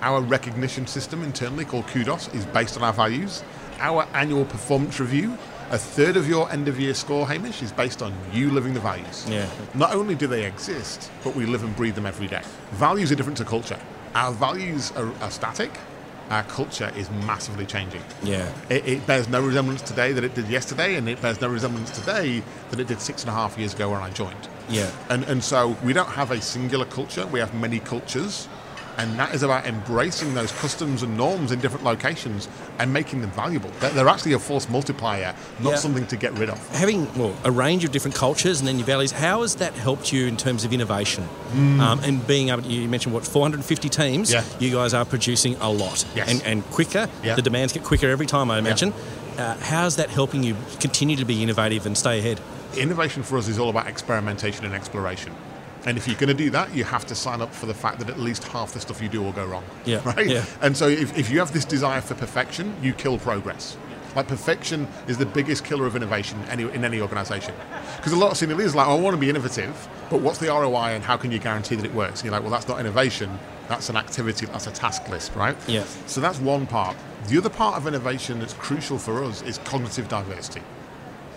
Our 0.03 0.21
recognition 0.21 0.89
system 0.89 1.23
internally 1.23 1.65
called 1.65 1.87
Kudos 1.87 2.29
is 2.35 2.45
based 2.47 2.77
on 2.77 2.83
our 2.83 2.93
values. 2.93 3.43
Our 3.81 4.07
annual 4.15 4.45
performance 4.47 4.99
review, 4.99 5.39
a 5.71 5.79
third 5.79 6.17
of 6.17 6.29
your 6.29 6.51
end 6.51 6.69
of 6.69 6.79
year 6.79 6.95
score, 6.95 7.27
Hamish, 7.27 7.63
is 7.63 7.73
based 7.73 8.03
on 8.03 8.15
you 8.33 8.51
living 8.51 8.75
the 8.75 8.81
values. 8.81 9.27
Yeah. 9.29 9.49
Not 9.75 9.95
only 9.95 10.15
do 10.15 10.27
they 10.27 10.45
exist, 10.45 11.11
but 11.25 11.35
we 11.35 11.47
live 11.47 11.65
and 11.65 11.75
breathe 11.75 11.95
them 11.95 12.07
every 12.07 12.27
day. 12.27 12.43
Values 12.73 13.11
are 13.11 13.15
different 13.15 13.39
to 13.39 13.45
culture. 13.45 13.79
Our 14.15 14.33
values 14.33 14.93
are, 14.93 15.13
are 15.23 15.31
static. 15.31 15.71
Our 16.31 16.43
culture 16.45 16.93
is 16.97 17.11
massively 17.11 17.67
changing. 17.67 18.03
Yeah. 18.23 18.53
It, 18.69 18.87
it 18.87 19.07
bears 19.07 19.29
no 19.29 19.41
resemblance 19.41 19.83
today 19.83 20.13
that 20.13 20.25
it 20.25 20.35
did 20.35 20.49
yesterday, 20.49 20.97
and 20.97 21.09
it 21.09 21.21
bears 21.21 21.41
no 21.41 21.49
resemblance 21.49 21.91
today 21.91 22.43
that 22.71 22.81
it 22.81 22.87
did 22.89 23.01
six 23.01 23.23
and 23.23 23.31
a 23.31 23.35
half 23.35 23.59
years 23.59 23.75
ago 23.75 23.91
when 23.91 24.01
I 24.01 24.11
joined. 24.11 24.49
Yeah. 24.69 24.91
And, 25.09 25.25
and 25.25 25.43
so 25.43 25.77
we 25.85 25.93
don't 25.93 26.09
have 26.09 26.31
a 26.31 26.41
singular 26.41 26.87
culture, 26.87 27.27
we 27.27 27.39
have 27.39 27.55
many 27.55 27.79
cultures. 27.79 28.49
And 28.99 29.19
that 29.19 29.35
is 29.35 29.43
about 29.43 29.67
embracing 29.67 30.35
those 30.35 30.53
customs 30.53 31.03
and 31.03 31.17
norms 31.17 31.53
in 31.53 31.61
different 31.61 31.85
locations 31.85 32.49
and 32.79 32.93
making 32.93 33.21
them 33.21 33.31
valuable. 33.31 33.71
They're, 33.81 34.09
actually 34.09 34.33
a 34.33 34.39
force 34.39 34.69
multiplier, 34.69 35.35
not 35.61 35.71
Yeah. 35.71 35.77
something 35.77 36.07
to 36.07 36.17
get 36.17 36.33
rid 36.39 36.49
of. 36.49 36.69
Having 36.71 37.13
well, 37.19 37.35
a 37.45 37.51
range 37.51 37.85
of 37.85 37.93
different 37.93 38.15
cultures 38.15 38.61
and 38.61 38.69
then 38.69 38.79
your 38.79 38.87
values, 38.87 39.13
how 39.13 39.43
has 39.43 39.57
that 39.57 39.75
helped 39.75 40.13
you 40.13 40.27
in 40.27 40.37
terms 40.37 40.65
of 40.65 40.73
innovation? 40.73 41.29
Um, 41.53 42.01
and 42.05 42.27
being 42.27 42.49
able 42.51 42.63
to, 42.63 42.69
you 42.69 42.89
mentioned 42.89 43.15
what, 43.15 43.27
450 43.27 43.89
teams? 43.89 44.31
Mm. 44.31 44.35
Yeah. 44.35 44.45
You 44.59 44.73
guys 44.75 44.95
are 44.95 45.05
producing 45.05 45.57
a 45.57 45.71
lot. 45.71 46.05
Yes. 46.15 46.31
And, 46.31 46.43
and 46.45 46.65
quicker. 46.71 47.09
Yeah. 47.23 47.35
The 47.35 47.43
demands 47.43 47.73
get 47.73 47.85
quicker 47.85 48.09
every 48.09 48.27
time, 48.27 48.51
I 48.51 48.59
imagine. 48.59 48.93
Uh, 49.37 49.57
how's 49.59 49.97
that 49.97 50.09
helping 50.09 50.43
you 50.43 50.57
continue 50.81 51.17
to 51.17 51.25
be 51.25 51.43
innovative 51.43 51.85
and 51.85 51.97
stay 51.99 52.19
ahead? 52.21 52.41
Innovation 52.77 53.23
for 53.23 53.37
us 53.37 53.49
is 53.49 53.59
all 53.59 53.69
about 53.69 53.87
experimentation 53.87 54.65
and 54.65 54.75
exploration. 54.75 55.35
And 55.87 55.97
if 55.97 56.07
you're 56.09 56.19
going 56.19 56.29
to 56.29 56.35
do 56.35 56.51
that, 56.51 56.75
you 56.75 56.85
have 56.85 57.07
to 57.07 57.15
sign 57.15 57.41
up 57.41 57.55
for 57.55 57.67
the 57.67 57.75
fact 57.75 58.01
that 58.01 58.11
at 58.11 58.19
least 58.19 58.45
half 58.45 58.73
the 58.73 58.81
stuff 58.81 59.01
you 59.01 59.09
do 59.09 59.23
will 59.23 59.33
go 59.33 59.47
wrong. 59.47 59.65
Yeah, 59.85 60.03
Right? 60.17 60.27
yeah. 60.29 60.45
And 60.61 60.77
so 60.77 60.89
if, 60.89 61.17
if 61.17 61.31
you 61.31 61.39
have 61.39 61.53
this 61.53 61.65
desire 61.65 62.01
for 62.01 62.15
perfection, 62.15 62.75
you 62.83 62.93
kill 62.93 63.19
progress. 63.19 63.77
Like 64.17 64.27
perfection 64.29 64.89
is 65.07 65.19
the 65.19 65.27
biggest 65.27 65.65
killer 65.65 65.87
of 65.87 65.95
innovation 65.95 66.43
any, 66.51 66.63
in 66.65 66.85
any 66.85 67.01
organization. 67.01 67.55
Because 67.99 68.13
a 68.13 68.17
lot 68.17 68.31
of 68.33 68.37
senior 68.39 68.57
leaders 68.57 68.75
are 68.75 68.79
like, 68.79 68.87
oh, 68.89 68.97
I 68.97 69.01
want 69.01 69.15
to 69.15 69.21
be 69.21 69.29
innovative, 69.29 69.89
but 70.11 70.23
what's 70.23 70.39
the 70.39 70.47
ROI 70.49 70.95
and 70.95 71.05
how 71.05 71.17
can 71.19 71.31
you 71.31 71.39
guarantee 71.39 71.75
that 71.77 71.85
it 71.85 71.95
works? 71.95 72.21
And 72.21 72.25
you're 72.25 72.33
like, 72.33 72.43
well, 72.43 72.51
that's 72.51 72.67
not 72.67 72.81
innovation, 72.81 73.39
That's 73.69 73.89
an 73.91 73.97
activity, 73.97 74.47
that's 74.47 74.67
a 74.67 74.71
task 74.73 75.09
list, 75.11 75.35
right? 75.35 75.57
Yeah. 75.69 75.85
So 76.07 76.21
that's 76.21 76.39
one 76.41 76.67
part. 76.67 76.97
The 77.29 77.37
other 77.39 77.51
part 77.51 77.77
of 77.77 77.87
innovation 77.87 78.39
that's 78.41 78.55
crucial 78.55 78.97
for 78.99 79.23
us 79.23 79.43
is 79.43 79.59
cognitive 79.59 80.09
diversity. 80.09 80.63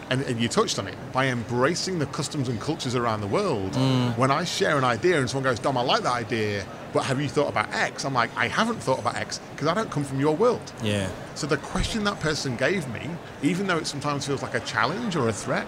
And, 0.09 0.21
and 0.23 0.41
you 0.41 0.47
touched 0.47 0.79
on 0.79 0.87
it 0.87 0.95
by 1.13 1.27
embracing 1.27 1.99
the 1.99 2.07
customs 2.07 2.49
and 2.49 2.59
cultures 2.59 2.95
around 2.95 3.21
the 3.21 3.27
world. 3.27 3.73
Mm. 3.73 4.17
When 4.17 4.31
I 4.31 4.43
share 4.43 4.77
an 4.77 4.83
idea 4.83 5.19
and 5.19 5.29
someone 5.29 5.43
goes, 5.43 5.59
Dom, 5.59 5.77
I 5.77 5.81
like 5.81 6.01
that 6.01 6.13
idea, 6.13 6.65
but 6.93 7.03
have 7.03 7.21
you 7.21 7.29
thought 7.29 7.49
about 7.49 7.71
X? 7.71 8.05
I'm 8.05 8.15
like, 8.15 8.31
I 8.35 8.47
haven't 8.47 8.81
thought 8.81 8.99
about 8.99 9.15
X 9.15 9.39
because 9.51 9.67
I 9.67 9.75
don't 9.75 9.91
come 9.91 10.03
from 10.03 10.19
your 10.19 10.35
world. 10.35 10.73
Yeah. 10.83 11.09
So 11.35 11.45
the 11.45 11.57
question 11.57 12.03
that 12.05 12.19
person 12.19 12.55
gave 12.55 12.87
me, 12.91 13.07
even 13.43 13.67
though 13.67 13.77
it 13.77 13.85
sometimes 13.85 14.25
feels 14.25 14.41
like 14.41 14.55
a 14.55 14.61
challenge 14.61 15.15
or 15.15 15.29
a 15.29 15.33
threat, 15.33 15.67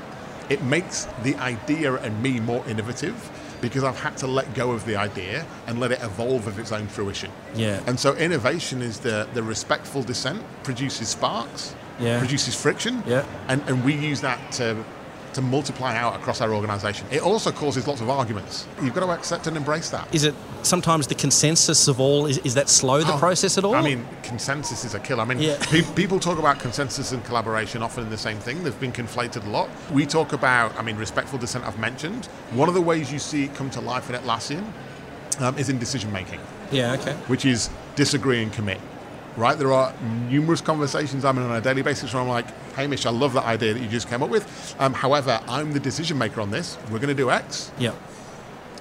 it 0.49 0.63
makes 0.63 1.07
the 1.23 1.35
idea 1.35 1.93
and 1.93 2.21
me 2.21 2.39
more 2.39 2.65
innovative 2.67 3.31
because 3.61 3.83
I've 3.83 3.99
had 3.99 4.17
to 4.17 4.27
let 4.27 4.53
go 4.55 4.71
of 4.71 4.85
the 4.85 4.95
idea 4.95 5.45
and 5.67 5.79
let 5.79 5.91
it 5.91 6.01
evolve 6.01 6.47
of 6.47 6.57
its 6.57 6.71
own 6.71 6.87
fruition. 6.87 7.31
Yeah. 7.55 7.79
And 7.85 7.99
so 7.99 8.15
innovation 8.15 8.81
is 8.81 8.99
the, 8.99 9.27
the 9.33 9.43
respectful 9.43 10.01
dissent 10.01 10.41
produces 10.63 11.09
sparks, 11.09 11.75
Yeah. 12.01 12.19
produces 12.19 12.55
friction, 12.55 13.03
Yeah. 13.07 13.23
and, 13.47 13.61
and 13.67 13.83
we 13.85 13.93
use 13.93 14.21
that 14.21 14.39
to 14.53 14.75
to 15.33 15.41
multiply 15.41 15.95
out 15.95 16.13
across 16.13 16.41
our 16.41 16.53
organization. 16.53 17.07
It 17.09 17.21
also 17.21 17.53
causes 17.53 17.87
lots 17.87 18.01
of 18.01 18.09
arguments. 18.09 18.67
You've 18.83 18.93
got 18.93 19.05
to 19.05 19.11
accept 19.13 19.47
and 19.47 19.55
embrace 19.55 19.89
that. 19.91 20.13
Is 20.13 20.25
it 20.25 20.35
sometimes 20.63 21.07
the 21.07 21.15
consensus 21.15 21.87
of 21.87 22.01
all? 22.01 22.25
Is, 22.25 22.39
is 22.39 22.53
that 22.55 22.67
slow 22.67 23.01
the 23.01 23.13
Oh, 23.13 23.17
process 23.17 23.57
at 23.57 23.63
all? 23.63 23.73
I 23.75 23.81
mean, 23.81 24.05
consensus 24.23 24.83
is 24.83 24.93
a 24.93 24.99
killer. 24.99 25.21
I 25.21 25.25
mean, 25.25 25.39
Yeah. 25.39 25.55
pe- 25.61 25.83
people 25.95 26.19
talk 26.19 26.37
about 26.37 26.59
consensus 26.59 27.13
and 27.13 27.23
collaboration 27.23 27.81
often 27.81 28.03
in 28.03 28.09
the 28.09 28.17
same 28.17 28.39
thing. 28.39 28.61
They've 28.65 28.77
been 28.77 28.91
conflated 28.91 29.45
a 29.45 29.49
lot. 29.49 29.69
We 29.89 30.05
talk 30.05 30.33
about, 30.33 30.77
I 30.77 30.81
mean, 30.81 30.97
respectful 30.97 31.39
dissent. 31.39 31.63
I've 31.65 31.79
mentioned 31.79 32.25
one 32.51 32.67
of 32.67 32.75
the 32.75 32.81
ways 32.81 33.09
you 33.09 33.17
see 33.19 33.45
it 33.45 33.55
come 33.55 33.69
to 33.69 33.79
life 33.79 34.09
in 34.09 34.17
Atlassian 34.21 34.65
um, 35.39 35.57
is 35.57 35.69
in 35.69 35.79
decision 35.79 36.11
making, 36.11 36.41
yeah. 36.71 36.91
Okay. 36.99 37.13
which 37.27 37.45
is 37.45 37.69
disagree 37.95 38.43
and 38.43 38.51
commit. 38.51 38.81
Right? 39.37 39.57
There 39.57 39.71
are 39.71 39.93
numerous 40.29 40.61
conversations 40.61 41.23
I'm 41.23 41.37
in 41.37 41.43
on 41.43 41.55
a 41.55 41.61
daily 41.61 41.81
basis 41.81 42.13
where 42.13 42.21
I'm 42.21 42.27
like, 42.27 42.47
Hamish, 42.73 43.05
I 43.05 43.11
love 43.11 43.33
that 43.33 43.45
idea 43.45 43.73
that 43.73 43.79
you 43.79 43.87
just 43.87 44.09
came 44.09 44.21
up 44.21 44.29
with. 44.29 44.75
Um, 44.79 44.93
however, 44.93 45.39
I'm 45.47 45.71
the 45.71 45.79
decision 45.79 46.17
maker 46.17 46.41
on 46.41 46.51
this. 46.51 46.77
We're 46.91 46.99
going 46.99 47.09
to 47.09 47.13
do 47.15 47.31
X. 47.31 47.71
Yeah. 47.79 47.93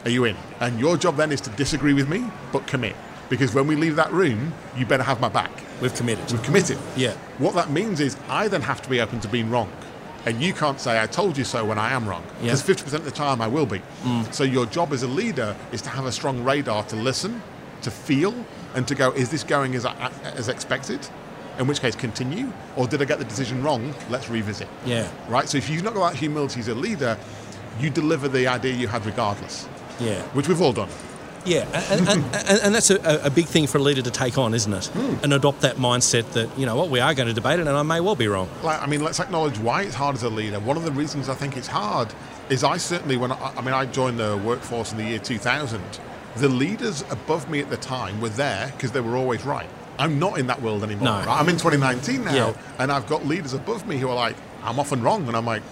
Are 0.04 0.10
you 0.10 0.24
in? 0.24 0.36
And 0.60 0.80
your 0.80 0.96
job 0.96 1.16
then 1.16 1.30
is 1.30 1.40
to 1.42 1.50
disagree 1.50 1.92
with 1.92 2.08
me, 2.08 2.24
but 2.52 2.66
commit. 2.66 2.96
Because 3.28 3.54
when 3.54 3.66
we 3.66 3.76
leave 3.76 3.96
that 3.96 4.10
room, 4.12 4.52
you 4.76 4.84
better 4.86 5.04
have 5.04 5.20
my 5.20 5.28
back. 5.28 5.50
We've 5.80 5.94
committed. 5.94 6.30
We've 6.32 6.42
committed. 6.42 6.78
Yeah. 6.96 7.12
What 7.38 7.54
that 7.54 7.70
means 7.70 8.00
is 8.00 8.16
I 8.28 8.48
then 8.48 8.62
have 8.62 8.82
to 8.82 8.90
be 8.90 9.00
open 9.00 9.20
to 9.20 9.28
being 9.28 9.50
wrong. 9.50 9.70
And 10.26 10.42
you 10.42 10.52
can't 10.52 10.80
say, 10.80 11.00
I 11.00 11.06
told 11.06 11.38
you 11.38 11.44
so 11.44 11.64
when 11.64 11.78
I 11.78 11.92
am 11.92 12.08
wrong. 12.08 12.24
Yeah. 12.42 12.54
Because 12.54 12.62
50% 12.62 12.94
of 12.94 13.04
the 13.04 13.10
time 13.10 13.40
I 13.40 13.46
will 13.46 13.66
be. 13.66 13.80
So 14.32 14.42
your 14.44 14.66
job 14.66 14.92
as 14.92 15.02
a 15.02 15.08
leader 15.08 15.56
is 15.72 15.80
to 15.82 15.90
have 15.90 16.06
a 16.06 16.12
strong 16.12 16.42
radar 16.44 16.82
to 16.84 16.96
listen, 16.96 17.40
to 17.82 17.90
feel, 17.90 18.34
and 18.74 18.86
to 18.88 18.94
go, 18.94 19.10
is 19.12 19.30
this 19.30 19.42
going 19.44 19.74
as, 19.74 19.84
as 19.84 20.48
expected? 20.48 21.06
In 21.58 21.66
which 21.66 21.80
case, 21.80 21.94
continue. 21.94 22.50
Or 22.76 22.86
did 22.86 23.02
I 23.02 23.04
get 23.04 23.18
the 23.18 23.24
decision 23.24 23.62
wrong? 23.62 23.94
Let's 24.08 24.30
revisit. 24.30 24.68
Yeah. 24.86 25.10
Right? 25.28 25.48
So 25.48 25.58
if 25.58 25.68
you've 25.68 25.82
not 25.82 25.94
got 25.94 26.12
that 26.12 26.18
humility 26.18 26.60
as 26.60 26.68
a 26.68 26.74
leader, 26.74 27.18
you 27.78 27.90
deliver 27.90 28.28
the 28.28 28.46
idea 28.46 28.72
you 28.74 28.88
had 28.88 29.04
regardless, 29.04 29.68
Yeah. 29.98 30.22
which 30.32 30.48
we've 30.48 30.60
all 30.62 30.72
done. 30.72 30.88
Yeah, 31.46 31.66
and, 31.90 32.06
and, 32.06 32.24
and, 32.34 32.60
and 32.64 32.74
that's 32.74 32.90
a, 32.90 33.20
a 33.24 33.30
big 33.30 33.46
thing 33.46 33.66
for 33.66 33.78
a 33.78 33.80
leader 33.80 34.02
to 34.02 34.10
take 34.10 34.36
on, 34.36 34.52
isn't 34.52 34.72
it? 34.72 34.86
Hmm. 34.88 35.24
And 35.24 35.32
adopt 35.32 35.62
that 35.62 35.76
mindset 35.76 36.30
that, 36.32 36.58
you 36.58 36.66
know 36.66 36.76
what, 36.76 36.90
we 36.90 37.00
are 37.00 37.14
going 37.14 37.28
to 37.28 37.32
debate 37.34 37.58
it 37.60 37.66
and 37.66 37.70
I 37.76 37.82
may 37.82 38.00
well 38.00 38.14
be 38.14 38.28
wrong. 38.28 38.48
like, 38.62 38.80
I 38.82 38.86
mean, 38.86 39.02
let's 39.02 39.20
acknowledge 39.20 39.58
why 39.58 39.82
it's 39.82 39.94
hard 39.94 40.14
as 40.16 40.22
a 40.22 40.28
leader. 40.28 40.60
One 40.60 40.76
of 40.76 40.84
the 40.84 40.92
reasons 40.92 41.30
I 41.30 41.34
think 41.34 41.56
it's 41.56 41.66
hard 41.66 42.12
is 42.50 42.62
I 42.62 42.76
certainly, 42.76 43.16
when 43.16 43.32
I, 43.32 43.52
I 43.56 43.62
mean, 43.62 43.72
I 43.72 43.86
joined 43.86 44.18
the 44.18 44.36
workforce 44.44 44.92
in 44.92 44.98
the 44.98 45.04
year 45.04 45.18
2000, 45.18 45.80
the 46.36 46.48
leaders 46.48 47.02
above 47.10 47.48
me 47.50 47.60
at 47.60 47.70
the 47.70 47.76
time 47.76 48.20
were 48.20 48.28
there 48.28 48.70
because 48.76 48.92
they 48.92 49.00
were 49.00 49.16
always 49.16 49.44
right. 49.44 49.68
I'm 49.98 50.18
not 50.18 50.38
in 50.38 50.46
that 50.46 50.62
world 50.62 50.82
anymore. 50.82 51.04
No. 51.04 51.12
right? 51.18 51.28
I'm 51.28 51.48
in 51.48 51.56
2019 51.56 52.24
now, 52.24 52.34
Yeah. 52.34 52.52
and 52.78 52.90
I've 52.90 53.06
got 53.06 53.26
leaders 53.26 53.52
above 53.52 53.86
me 53.86 53.98
who 53.98 54.08
are 54.08 54.14
like, 54.14 54.36
I'm 54.62 54.78
often 54.78 55.02
wrong. 55.02 55.26
And 55.28 55.36
I'm 55.36 55.44
like, 55.44 55.62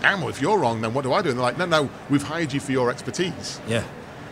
damn, 0.00 0.20
well, 0.20 0.30
if 0.30 0.40
you're 0.40 0.58
wrong, 0.58 0.80
then 0.80 0.92
what 0.94 1.02
do 1.04 1.12
I 1.12 1.22
do? 1.22 1.28
And 1.28 1.38
they're 1.38 1.44
like, 1.44 1.58
no, 1.58 1.66
no, 1.66 1.90
we've 2.08 2.22
hired 2.22 2.52
you 2.52 2.58
for 2.60 2.72
your 2.72 2.90
expertise. 2.90 3.60
Yeah. 3.68 3.84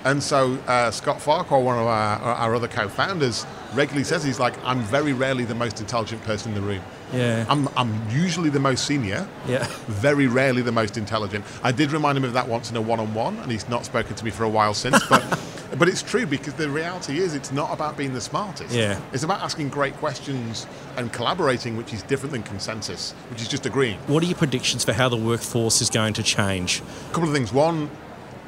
And 0.04 0.22
so 0.22 0.54
uh, 0.66 0.90
Scott 0.90 1.20
Farquhar, 1.20 1.60
one 1.60 1.76
of 1.78 1.86
our, 1.86 2.18
our 2.20 2.54
other 2.54 2.68
co-founders, 2.68 3.44
regularly 3.74 4.04
says 4.04 4.24
he's 4.24 4.38
like, 4.40 4.54
I'm 4.64 4.80
very 4.82 5.12
rarely 5.12 5.44
the 5.44 5.56
most 5.56 5.80
intelligent 5.80 6.22
person 6.24 6.52
in 6.54 6.60
the 6.60 6.66
room. 6.66 6.82
Yeah. 7.12 7.44
I'm, 7.48 7.68
I'm 7.76 8.08
usually 8.10 8.48
the 8.48 8.60
most 8.60 8.86
senior, 8.86 9.28
Yeah. 9.46 9.66
very 9.86 10.26
rarely 10.28 10.62
the 10.62 10.72
most 10.72 10.96
intelligent. 10.96 11.44
I 11.62 11.72
did 11.72 11.92
remind 11.92 12.16
him 12.16 12.24
of 12.24 12.32
that 12.32 12.48
once 12.48 12.70
in 12.70 12.76
a 12.76 12.80
one-on-one, 12.80 13.38
and 13.38 13.50
he's 13.52 13.68
not 13.68 13.84
spoken 13.84 14.14
to 14.16 14.24
me 14.24 14.30
for 14.30 14.44
a 14.44 14.48
while 14.48 14.72
since. 14.72 15.04
But 15.08 15.22
but 15.78 15.88
it's 15.88 16.02
true 16.02 16.26
because 16.26 16.54
the 16.54 16.68
reality 16.68 17.18
is 17.18 17.34
it's 17.34 17.52
not 17.52 17.72
about 17.72 17.96
being 17.96 18.12
the 18.12 18.20
smartest. 18.20 18.74
Yeah. 18.74 19.00
It's 19.12 19.22
about 19.22 19.40
asking 19.42 19.68
great 19.68 19.94
questions 19.94 20.66
and 20.96 21.12
collaborating, 21.12 21.76
which 21.76 21.92
is 21.94 22.02
different 22.02 22.32
than 22.32 22.42
consensus, 22.42 23.12
which 23.30 23.40
is 23.42 23.48
just 23.48 23.64
agreeing. 23.66 23.98
What 24.06 24.22
are 24.22 24.26
your 24.26 24.36
predictions 24.36 24.84
for 24.84 24.92
how 24.92 25.08
the 25.08 25.16
workforce 25.16 25.80
is 25.80 25.90
going 25.90 26.14
to 26.14 26.22
change? 26.22 26.80
A 27.10 27.12
couple 27.12 27.28
of 27.28 27.34
things. 27.34 27.52
One 27.52 27.90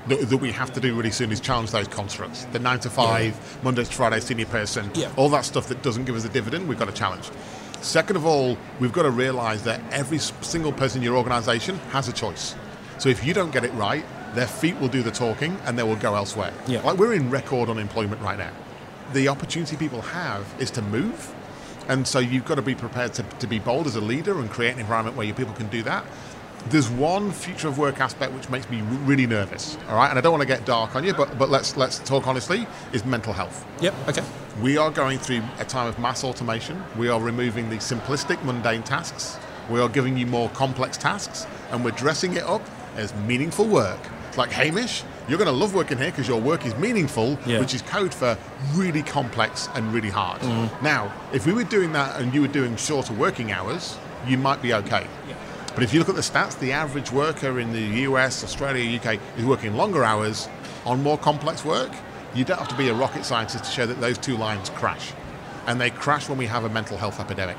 that, 0.08 0.40
we 0.40 0.50
have 0.52 0.72
to 0.72 0.80
do 0.80 0.94
really 0.96 1.10
soon 1.10 1.30
is 1.30 1.40
challenge 1.40 1.70
those 1.70 1.88
constructs. 1.88 2.44
The 2.52 2.58
nine 2.58 2.80
to 2.80 2.90
five, 2.90 3.36
Monday 3.62 3.84
to 3.84 3.92
Friday 3.92 4.20
senior 4.20 4.46
person, 4.46 4.90
Yeah. 4.94 5.12
all 5.16 5.28
that 5.30 5.44
stuff 5.44 5.68
that 5.68 5.82
doesn't 5.82 6.04
give 6.06 6.16
us 6.16 6.24
a 6.24 6.28
dividend, 6.30 6.68
we've 6.68 6.78
got 6.78 6.86
to 6.88 6.94
challenge. 6.94 7.30
Second 7.82 8.16
of 8.16 8.26
all, 8.26 8.58
we've 8.78 8.92
got 8.92 9.02
to 9.04 9.10
realize 9.10 9.62
that 9.64 9.80
every 9.90 10.18
single 10.18 10.72
person 10.72 10.98
in 10.98 11.04
your 11.04 11.16
organization 11.16 11.78
has 11.92 12.08
a 12.08 12.12
choice. 12.12 12.54
So 12.98 13.08
if 13.08 13.24
you 13.24 13.32
don't 13.32 13.52
get 13.52 13.64
it 13.64 13.72
right, 13.74 14.04
their 14.34 14.46
feet 14.46 14.78
will 14.78 14.88
do 14.88 15.02
the 15.02 15.10
talking 15.10 15.58
and 15.64 15.78
they 15.78 15.82
will 15.82 15.96
go 15.96 16.14
elsewhere. 16.14 16.52
Yeah. 16.66 16.82
Like 16.82 16.98
we're 16.98 17.14
in 17.14 17.30
record 17.30 17.68
unemployment 17.68 18.20
right 18.22 18.38
now. 18.38 18.52
The 19.12 19.28
opportunity 19.28 19.76
people 19.76 20.02
have 20.02 20.46
is 20.58 20.70
to 20.72 20.82
move. 20.82 21.34
And 21.88 22.06
so 22.06 22.20
you've 22.20 22.44
got 22.44 22.54
to 22.54 22.62
be 22.62 22.74
prepared 22.74 23.14
to, 23.14 23.22
to 23.22 23.46
be 23.46 23.58
bold 23.58 23.86
as 23.86 23.96
a 23.96 24.00
leader 24.00 24.38
and 24.38 24.48
create 24.48 24.74
an 24.74 24.80
environment 24.80 25.16
where 25.16 25.26
your 25.26 25.34
people 25.34 25.54
can 25.54 25.68
do 25.68 25.82
that. 25.82 26.04
There's 26.68 26.90
one 26.90 27.32
future 27.32 27.68
of 27.68 27.78
work 27.78 28.00
aspect 28.00 28.32
which 28.32 28.50
makes 28.50 28.68
me 28.68 28.82
really 28.82 29.26
nervous. 29.26 29.78
All 29.88 29.96
right, 29.96 30.10
and 30.10 30.18
I 30.18 30.22
don't 30.22 30.32
want 30.32 30.42
to 30.42 30.46
get 30.46 30.66
dark 30.66 30.94
on 30.94 31.04
you, 31.04 31.14
but 31.14 31.38
but 31.38 31.48
let's 31.48 31.76
let's 31.76 31.98
talk 32.00 32.26
honestly. 32.26 32.66
Is 32.92 33.04
mental 33.04 33.32
health. 33.32 33.64
Yep. 33.80 33.94
Okay. 34.08 34.22
We 34.60 34.76
are 34.76 34.90
going 34.90 35.18
through 35.18 35.42
a 35.58 35.64
time 35.64 35.86
of 35.86 35.98
mass 35.98 36.22
automation. 36.22 36.82
We 36.98 37.08
are 37.08 37.18
removing 37.18 37.70
the 37.70 37.76
simplistic, 37.76 38.44
mundane 38.44 38.82
tasks. 38.82 39.38
We 39.70 39.80
are 39.80 39.88
giving 39.88 40.18
you 40.18 40.26
more 40.26 40.50
complex 40.50 40.98
tasks, 40.98 41.46
and 41.70 41.82
we're 41.82 41.92
dressing 41.92 42.34
it 42.34 42.42
up 42.42 42.62
as 42.94 43.14
meaningful 43.14 43.66
work. 43.66 44.00
Like 44.36 44.52
Hamish, 44.52 45.02
you're 45.28 45.38
going 45.38 45.46
to 45.46 45.52
love 45.52 45.74
working 45.74 45.98
here 45.98 46.10
because 46.10 46.28
your 46.28 46.40
work 46.40 46.64
is 46.64 46.74
meaningful, 46.76 47.38
Yeah. 47.46 47.60
which 47.60 47.74
is 47.74 47.82
code 47.82 48.14
for 48.14 48.36
really 48.74 49.02
complex 49.02 49.68
and 49.74 49.92
really 49.92 50.10
hard. 50.10 50.40
Mm. 50.42 50.82
Now, 50.82 51.12
if 51.32 51.46
we 51.46 51.52
were 51.52 51.64
doing 51.64 51.92
that 51.92 52.20
and 52.20 52.32
you 52.32 52.40
were 52.40 52.48
doing 52.48 52.76
shorter 52.76 53.12
working 53.12 53.52
hours, 53.52 53.96
you 54.26 54.38
might 54.38 54.62
be 54.62 54.72
okay. 54.74 55.06
But 55.74 55.84
if 55.84 55.92
you 55.92 56.00
look 56.00 56.08
at 56.08 56.14
the 56.16 56.20
stats, 56.20 56.58
the 56.58 56.72
average 56.72 57.12
worker 57.12 57.60
in 57.60 57.72
the 57.72 58.02
US, 58.08 58.42
Australia, 58.44 58.98
UK 58.98 59.18
is 59.38 59.44
working 59.44 59.76
longer 59.76 60.04
hours 60.04 60.48
on 60.84 61.02
more 61.02 61.18
complex 61.18 61.64
work. 61.64 61.92
You 62.34 62.44
don't 62.44 62.58
have 62.58 62.68
to 62.68 62.76
be 62.76 62.88
a 62.88 62.94
rocket 62.94 63.24
scientist 63.24 63.64
to 63.64 63.70
show 63.70 63.86
that 63.86 64.00
those 64.00 64.18
two 64.18 64.36
lines 64.36 64.70
crash. 64.70 65.12
And 65.66 65.80
they 65.80 65.90
crash 65.90 66.28
when 66.28 66.38
we 66.38 66.46
have 66.46 66.64
a 66.64 66.68
mental 66.68 66.96
health 66.96 67.20
epidemic. 67.20 67.56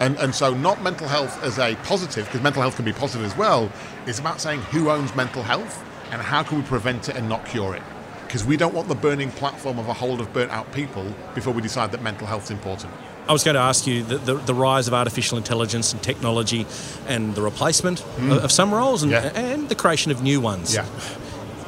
And, 0.00 0.16
and 0.18 0.34
so, 0.34 0.54
not 0.54 0.82
mental 0.82 1.08
health 1.08 1.42
as 1.42 1.58
a 1.58 1.74
positive, 1.84 2.26
because 2.26 2.40
mental 2.40 2.62
health 2.62 2.76
can 2.76 2.84
be 2.84 2.92
positive 2.92 3.26
as 3.26 3.36
well, 3.36 3.70
is 4.06 4.18
about 4.18 4.40
saying 4.40 4.60
who 4.70 4.90
owns 4.90 5.14
mental 5.16 5.42
health 5.42 5.84
and 6.10 6.20
how 6.22 6.42
can 6.42 6.58
we 6.58 6.64
prevent 6.64 7.08
it 7.08 7.16
and 7.16 7.28
not 7.28 7.44
cure 7.46 7.74
it. 7.74 7.82
Because 8.26 8.44
we 8.44 8.56
don't 8.56 8.74
want 8.74 8.88
the 8.88 8.94
burning 8.94 9.30
platform 9.30 9.78
of 9.78 9.88
a 9.88 9.94
hold 9.94 10.20
of 10.20 10.32
burnt 10.32 10.50
out 10.50 10.70
people 10.72 11.14
before 11.34 11.52
we 11.52 11.62
decide 11.62 11.92
that 11.92 12.02
mental 12.02 12.26
health 12.26 12.44
is 12.44 12.50
important. 12.50 12.92
I 13.26 13.32
was 13.32 13.44
going 13.44 13.54
to 13.54 13.60
ask 13.60 13.86
you 13.86 14.02
the, 14.02 14.18
the, 14.18 14.34
the 14.34 14.54
rise 14.54 14.88
of 14.88 14.94
artificial 14.94 15.36
intelligence 15.38 15.92
and 15.92 16.02
technology 16.02 16.66
and 17.06 17.34
the 17.34 17.42
replacement 17.42 18.00
hmm. 18.00 18.32
of, 18.32 18.44
of 18.44 18.52
some 18.52 18.72
roles 18.72 19.02
and. 19.02 19.12
Yeah. 19.12 19.32
and 19.34 19.68
the 19.68 19.74
creation 19.74 20.10
of 20.12 20.22
new 20.22 20.40
ones. 20.40 20.74
Yeah. 20.74 20.86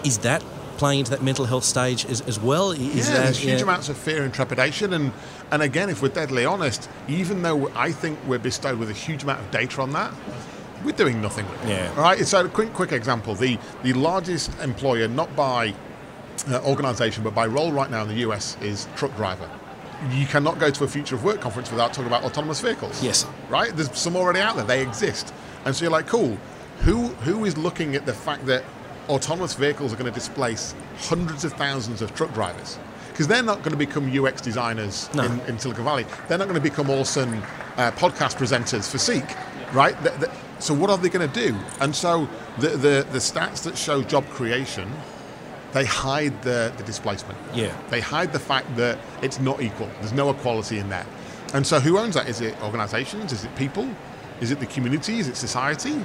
Is 0.04 0.18
that 0.18 0.42
playing 0.80 1.00
into 1.00 1.10
that 1.10 1.22
mental 1.22 1.44
health 1.44 1.64
stage 1.64 2.06
as, 2.06 2.22
as 2.22 2.40
well? 2.40 2.70
Is 2.70 2.80
yeah, 2.80 3.02
that, 3.02 3.24
there's 3.24 3.38
huge 3.38 3.58
yeah. 3.58 3.64
amounts 3.64 3.90
of 3.90 3.98
fear 3.98 4.22
and 4.24 4.32
trepidation, 4.32 4.94
and 4.94 5.12
and 5.50 5.62
again, 5.62 5.90
if 5.90 6.00
we're 6.00 6.08
deadly 6.08 6.46
honest, 6.46 6.88
even 7.06 7.42
though 7.42 7.68
I 7.74 7.92
think 7.92 8.18
we're 8.26 8.38
bestowed 8.38 8.78
with 8.78 8.88
a 8.88 8.94
huge 8.94 9.22
amount 9.22 9.40
of 9.40 9.50
data 9.50 9.82
on 9.82 9.92
that, 9.92 10.14
we're 10.84 10.92
doing 10.92 11.20
nothing 11.20 11.48
with 11.50 11.64
it. 11.64 11.70
Yeah. 11.70 11.92
All 11.96 12.02
right. 12.02 12.18
So, 12.26 12.44
a 12.44 12.48
quick 12.48 12.72
quick 12.72 12.92
example: 12.92 13.34
the 13.34 13.58
the 13.82 13.92
largest 13.92 14.50
employer, 14.60 15.08
not 15.08 15.34
by 15.36 15.74
uh, 16.48 16.60
organisation, 16.64 17.22
but 17.24 17.34
by 17.34 17.46
role 17.46 17.72
right 17.72 17.90
now 17.90 18.02
in 18.02 18.08
the 18.08 18.20
US, 18.28 18.56
is 18.60 18.88
truck 18.96 19.14
driver. 19.16 19.48
You 20.12 20.26
cannot 20.26 20.58
go 20.58 20.70
to 20.70 20.84
a 20.84 20.88
future 20.88 21.14
of 21.14 21.24
work 21.24 21.40
conference 21.42 21.70
without 21.70 21.92
talking 21.92 22.06
about 22.06 22.24
autonomous 22.24 22.60
vehicles. 22.60 23.02
Yes. 23.02 23.26
Right. 23.50 23.70
There's 23.76 23.96
some 23.98 24.16
already 24.16 24.40
out 24.40 24.56
there. 24.56 24.64
They 24.64 24.82
exist, 24.82 25.32
and 25.64 25.74
so 25.76 25.84
you're 25.84 25.92
like, 25.92 26.06
cool. 26.06 26.38
Who 26.80 27.08
who 27.24 27.44
is 27.44 27.58
looking 27.58 27.94
at 27.96 28.06
the 28.06 28.14
fact 28.14 28.46
that 28.46 28.64
autonomous 29.08 29.54
vehicles 29.54 29.92
are 29.92 29.96
going 29.96 30.10
to 30.10 30.18
displace 30.18 30.74
hundreds 30.98 31.44
of 31.44 31.52
thousands 31.54 32.00
of 32.00 32.14
truck 32.14 32.32
drivers? 32.32 32.78
Because 33.10 33.28
they're 33.28 33.42
not 33.42 33.58
going 33.58 33.72
to 33.72 33.76
become 33.76 34.08
UX 34.18 34.40
designers 34.40 35.10
No. 35.12 35.24
in, 35.24 35.40
in 35.40 35.58
Silicon 35.58 35.84
Valley. 35.84 36.06
They're 36.28 36.38
not 36.38 36.48
going 36.48 36.54
to 36.54 36.62
become 36.62 36.88
awesome 36.88 37.42
uh, 37.76 37.90
podcast 37.90 38.36
presenters 38.38 38.90
for 38.90 38.96
Seek, 38.96 39.24
right? 39.74 39.94
Th- 40.02 40.14
th- 40.16 40.30
so 40.60 40.74
what 40.74 40.90
are 40.90 40.98
they 40.98 41.08
going 41.08 41.28
to 41.28 41.40
do? 41.48 41.56
And 41.80 41.94
so 41.94 42.28
the, 42.58 42.68
the, 42.68 43.06
the 43.10 43.18
stats 43.18 43.62
that 43.64 43.76
show 43.76 44.02
job 44.02 44.26
creation 44.28 44.90
they 45.72 45.84
hide 45.84 46.42
the, 46.42 46.72
the 46.76 46.82
displacement. 46.82 47.38
Yeah. 47.54 47.76
They 47.90 48.00
hide 48.00 48.32
the 48.32 48.38
fact 48.38 48.74
that 48.76 48.98
it's 49.22 49.38
not 49.38 49.62
equal. 49.62 49.88
There's 50.00 50.12
no 50.12 50.30
equality 50.30 50.78
in 50.78 50.88
that. 50.90 51.06
And 51.54 51.66
so 51.66 51.80
who 51.80 51.98
owns 51.98 52.14
that? 52.14 52.28
Is 52.28 52.40
it 52.40 52.60
organizations? 52.62 53.32
Is 53.32 53.44
it 53.44 53.54
people? 53.56 53.88
Is 54.40 54.50
it 54.50 54.60
the 54.60 54.66
community? 54.66 55.18
Is 55.18 55.28
it 55.28 55.36
society? 55.36 56.02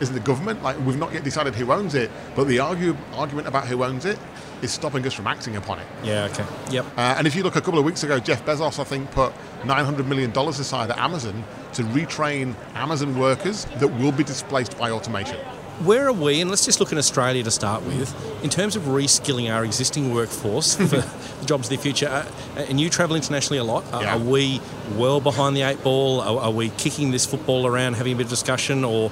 Is 0.00 0.10
it 0.10 0.12
the 0.12 0.20
government? 0.20 0.62
Like 0.62 0.78
we've 0.84 0.98
not 0.98 1.12
yet 1.12 1.24
decided 1.24 1.54
who 1.54 1.72
owns 1.72 1.94
it, 1.94 2.10
but 2.34 2.44
the 2.44 2.58
argue, 2.58 2.96
argument 3.14 3.48
about 3.48 3.66
who 3.66 3.84
owns 3.84 4.04
it 4.04 4.18
is 4.62 4.70
stopping 4.70 5.06
us 5.06 5.12
from 5.12 5.26
acting 5.26 5.56
upon 5.56 5.78
it. 5.78 5.86
Yeah, 6.02 6.28
okay. 6.30 6.44
Yep. 6.70 6.86
Uh, 6.96 7.14
and 7.18 7.26
if 7.26 7.36
you 7.36 7.42
look 7.42 7.56
a 7.56 7.60
couple 7.60 7.78
of 7.78 7.84
weeks 7.84 8.02
ago, 8.02 8.18
Jeff 8.18 8.44
Bezos, 8.44 8.78
I 8.78 8.84
think, 8.84 9.10
put 9.10 9.32
$900 9.62 10.06
million 10.06 10.36
aside 10.36 10.90
at 10.90 10.98
Amazon 10.98 11.44
to 11.76 11.82
retrain 11.84 12.54
Amazon 12.74 13.18
workers 13.18 13.66
that 13.78 13.88
will 13.88 14.12
be 14.12 14.24
displaced 14.24 14.76
by 14.78 14.90
automation. 14.90 15.36
Where 15.84 16.08
are 16.08 16.12
we, 16.12 16.40
and 16.40 16.48
let's 16.48 16.64
just 16.64 16.80
look 16.80 16.90
in 16.90 16.96
Australia 16.96 17.42
to 17.42 17.50
start 17.50 17.82
with, 17.84 18.08
in 18.42 18.48
terms 18.48 18.76
of 18.76 18.84
reskilling 18.84 19.54
our 19.54 19.62
existing 19.62 20.14
workforce 20.14 20.74
for 20.76 20.84
the 20.86 21.06
jobs 21.44 21.66
of 21.66 21.76
the 21.76 21.82
future? 21.82 22.08
Uh, 22.08 22.24
and 22.60 22.80
you 22.80 22.88
travel 22.88 23.14
internationally 23.14 23.58
a 23.58 23.64
lot. 23.64 23.84
Uh, 23.92 24.00
Yeah. 24.00 24.14
Are 24.16 24.18
we 24.18 24.62
well 24.94 25.20
behind 25.20 25.54
the 25.54 25.62
eight 25.62 25.82
ball? 25.82 26.22
Are, 26.22 26.44
are 26.44 26.50
we 26.50 26.70
kicking 26.70 27.10
this 27.10 27.26
football 27.26 27.66
around, 27.66 27.94
having 27.96 28.14
a 28.14 28.16
bit 28.16 28.24
of 28.24 28.30
discussion, 28.30 28.84
or 28.84 29.10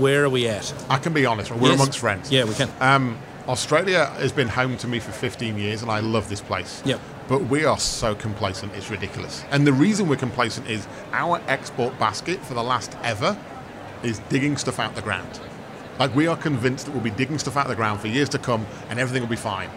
where 0.00 0.24
are 0.24 0.30
we 0.30 0.48
at? 0.48 0.72
I 0.88 0.96
can 0.96 1.12
be 1.12 1.26
honest, 1.26 1.50
we're 1.50 1.68
Yes. 1.68 1.74
amongst 1.74 1.98
friends. 1.98 2.32
Yeah, 2.32 2.44
we 2.44 2.54
can. 2.54 2.70
Um, 2.80 3.18
Australia 3.46 4.06
has 4.18 4.32
been 4.32 4.48
home 4.48 4.78
to 4.78 4.88
me 4.88 5.00
for 5.00 5.12
15 5.12 5.58
years, 5.58 5.82
and 5.82 5.90
I 5.90 6.00
love 6.00 6.30
this 6.30 6.40
place. 6.40 6.82
Yep. 6.86 6.98
But 7.28 7.44
we 7.46 7.64
are 7.64 7.78
so 7.78 8.14
complacent, 8.14 8.72
it's 8.74 8.90
ridiculous. 8.90 9.44
And 9.50 9.66
the 9.66 9.72
reason 9.72 10.08
we're 10.08 10.16
complacent 10.16 10.68
is 10.70 10.86
our 11.12 11.40
export 11.48 11.98
basket 11.98 12.38
for 12.40 12.54
the 12.54 12.62
last 12.62 12.96
ever 13.02 13.36
is 14.02 14.20
digging 14.28 14.56
stuff 14.56 14.78
out 14.78 14.94
the 14.94 15.02
ground. 15.02 15.40
Like 15.98 16.14
we 16.14 16.28
are 16.28 16.36
convinced 16.36 16.86
that 16.86 16.92
we'll 16.92 17.02
be 17.02 17.10
digging 17.10 17.38
stuff 17.38 17.56
out 17.56 17.66
the 17.66 17.74
ground 17.74 18.00
for 18.00 18.06
years 18.06 18.28
to 18.30 18.38
come, 18.38 18.66
and 18.90 19.00
everything 19.00 19.22
will 19.22 19.30
be 19.30 19.36
fine. 19.36 19.70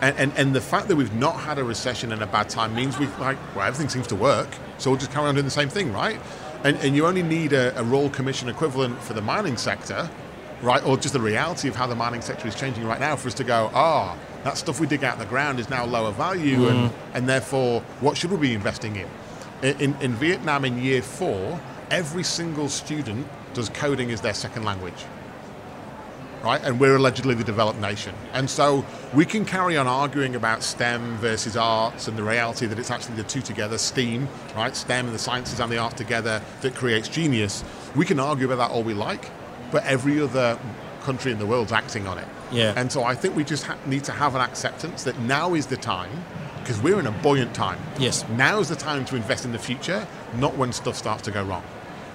And, 0.00 0.16
and, 0.16 0.32
and 0.36 0.54
the 0.54 0.60
fact 0.60 0.88
that 0.88 0.96
we've 0.96 1.14
not 1.14 1.40
had 1.40 1.58
a 1.58 1.64
recession 1.64 2.12
and 2.12 2.22
a 2.22 2.26
bad 2.26 2.48
time 2.48 2.74
means 2.74 2.98
we 2.98 3.06
like 3.18 3.38
well 3.54 3.66
everything 3.66 3.88
seems 3.88 4.06
to 4.08 4.16
work, 4.16 4.48
so 4.78 4.90
we'll 4.90 4.98
just 4.98 5.12
carry 5.12 5.26
on 5.26 5.34
doing 5.34 5.44
the 5.44 5.50
same 5.50 5.68
thing, 5.68 5.92
right? 5.92 6.18
And, 6.62 6.76
and 6.78 6.96
you 6.96 7.06
only 7.06 7.22
need 7.22 7.52
a, 7.52 7.78
a 7.78 7.84
Royal 7.84 8.08
Commission 8.08 8.48
equivalent 8.48 8.98
for 9.02 9.12
the 9.12 9.20
mining 9.20 9.58
sector, 9.58 10.08
right? 10.62 10.82
Or 10.86 10.96
just 10.96 11.12
the 11.12 11.20
reality 11.20 11.68
of 11.68 11.76
how 11.76 11.86
the 11.86 11.94
mining 11.94 12.22
sector 12.22 12.48
is 12.48 12.54
changing 12.54 12.84
right 12.86 13.00
now 13.00 13.16
for 13.16 13.28
us 13.28 13.34
to 13.34 13.44
go, 13.44 13.70
ah, 13.74 14.16
that 14.44 14.56
stuff 14.56 14.78
we 14.80 14.86
dig 14.86 15.04
out 15.04 15.14
of 15.14 15.18
the 15.18 15.26
ground 15.26 15.58
is 15.58 15.68
now 15.68 15.84
lower 15.84 16.12
value, 16.12 16.68
and, 16.68 16.90
mm. 16.90 16.94
and 17.14 17.28
therefore, 17.28 17.80
what 18.00 18.16
should 18.16 18.30
we 18.30 18.36
be 18.36 18.54
investing 18.54 18.96
in? 18.96 19.08
In, 19.62 19.80
in? 19.80 20.02
in 20.02 20.12
Vietnam, 20.14 20.64
in 20.64 20.80
year 20.82 21.02
four, 21.02 21.60
every 21.90 22.22
single 22.22 22.68
student 22.68 23.26
does 23.54 23.68
coding 23.70 24.10
as 24.10 24.20
their 24.20 24.34
second 24.34 24.64
language 24.64 25.04
right? 26.44 26.62
And 26.62 26.78
we're 26.78 26.96
allegedly 26.96 27.34
the 27.34 27.42
developed 27.42 27.80
nation. 27.80 28.14
And 28.34 28.48
so 28.48 28.84
we 29.14 29.24
can 29.24 29.44
carry 29.44 29.78
on 29.78 29.86
arguing 29.86 30.36
about 30.36 30.62
STEM 30.62 31.16
versus 31.16 31.56
arts 31.56 32.06
and 32.06 32.18
the 32.18 32.22
reality 32.22 32.66
that 32.66 32.78
it's 32.78 32.90
actually 32.90 33.16
the 33.16 33.24
two 33.24 33.40
together, 33.40 33.78
STEAM, 33.78 34.28
right? 34.54 34.76
STEM 34.76 35.06
and 35.06 35.14
the 35.14 35.18
sciences 35.18 35.58
and 35.58 35.72
the 35.72 35.78
arts 35.78 35.94
together 35.94 36.42
that 36.60 36.74
creates 36.74 37.08
genius. 37.08 37.64
We 37.96 38.04
can 38.04 38.20
argue 38.20 38.44
about 38.44 38.68
that 38.68 38.74
all 38.74 38.82
we 38.82 38.92
like, 38.92 39.30
but 39.72 39.84
every 39.84 40.20
other 40.20 40.58
country 41.04 41.30
in 41.30 41.38
the 41.38 41.46
world's 41.46 41.72
acting 41.72 42.06
on 42.06 42.18
it. 42.18 42.26
Yeah. 42.50 42.72
And 42.76 42.90
so 42.90 43.04
I 43.04 43.14
think 43.14 43.36
we 43.36 43.44
just 43.44 43.64
ha- 43.64 43.78
need 43.86 44.04
to 44.04 44.12
have 44.12 44.34
an 44.34 44.40
acceptance 44.40 45.04
that 45.04 45.18
now 45.20 45.54
is 45.54 45.66
the 45.66 45.76
time, 45.76 46.24
because 46.60 46.80
we're 46.80 46.98
in 46.98 47.06
a 47.06 47.12
buoyant 47.12 47.54
time. 47.54 47.78
Yes. 47.98 48.24
Now 48.30 48.58
is 48.58 48.68
the 48.68 48.76
time 48.76 49.04
to 49.06 49.16
invest 49.16 49.44
in 49.44 49.52
the 49.52 49.58
future, 49.58 50.06
not 50.36 50.56
when 50.56 50.72
stuff 50.72 50.96
starts 50.96 51.22
to 51.22 51.30
go 51.30 51.42
wrong. 51.44 51.62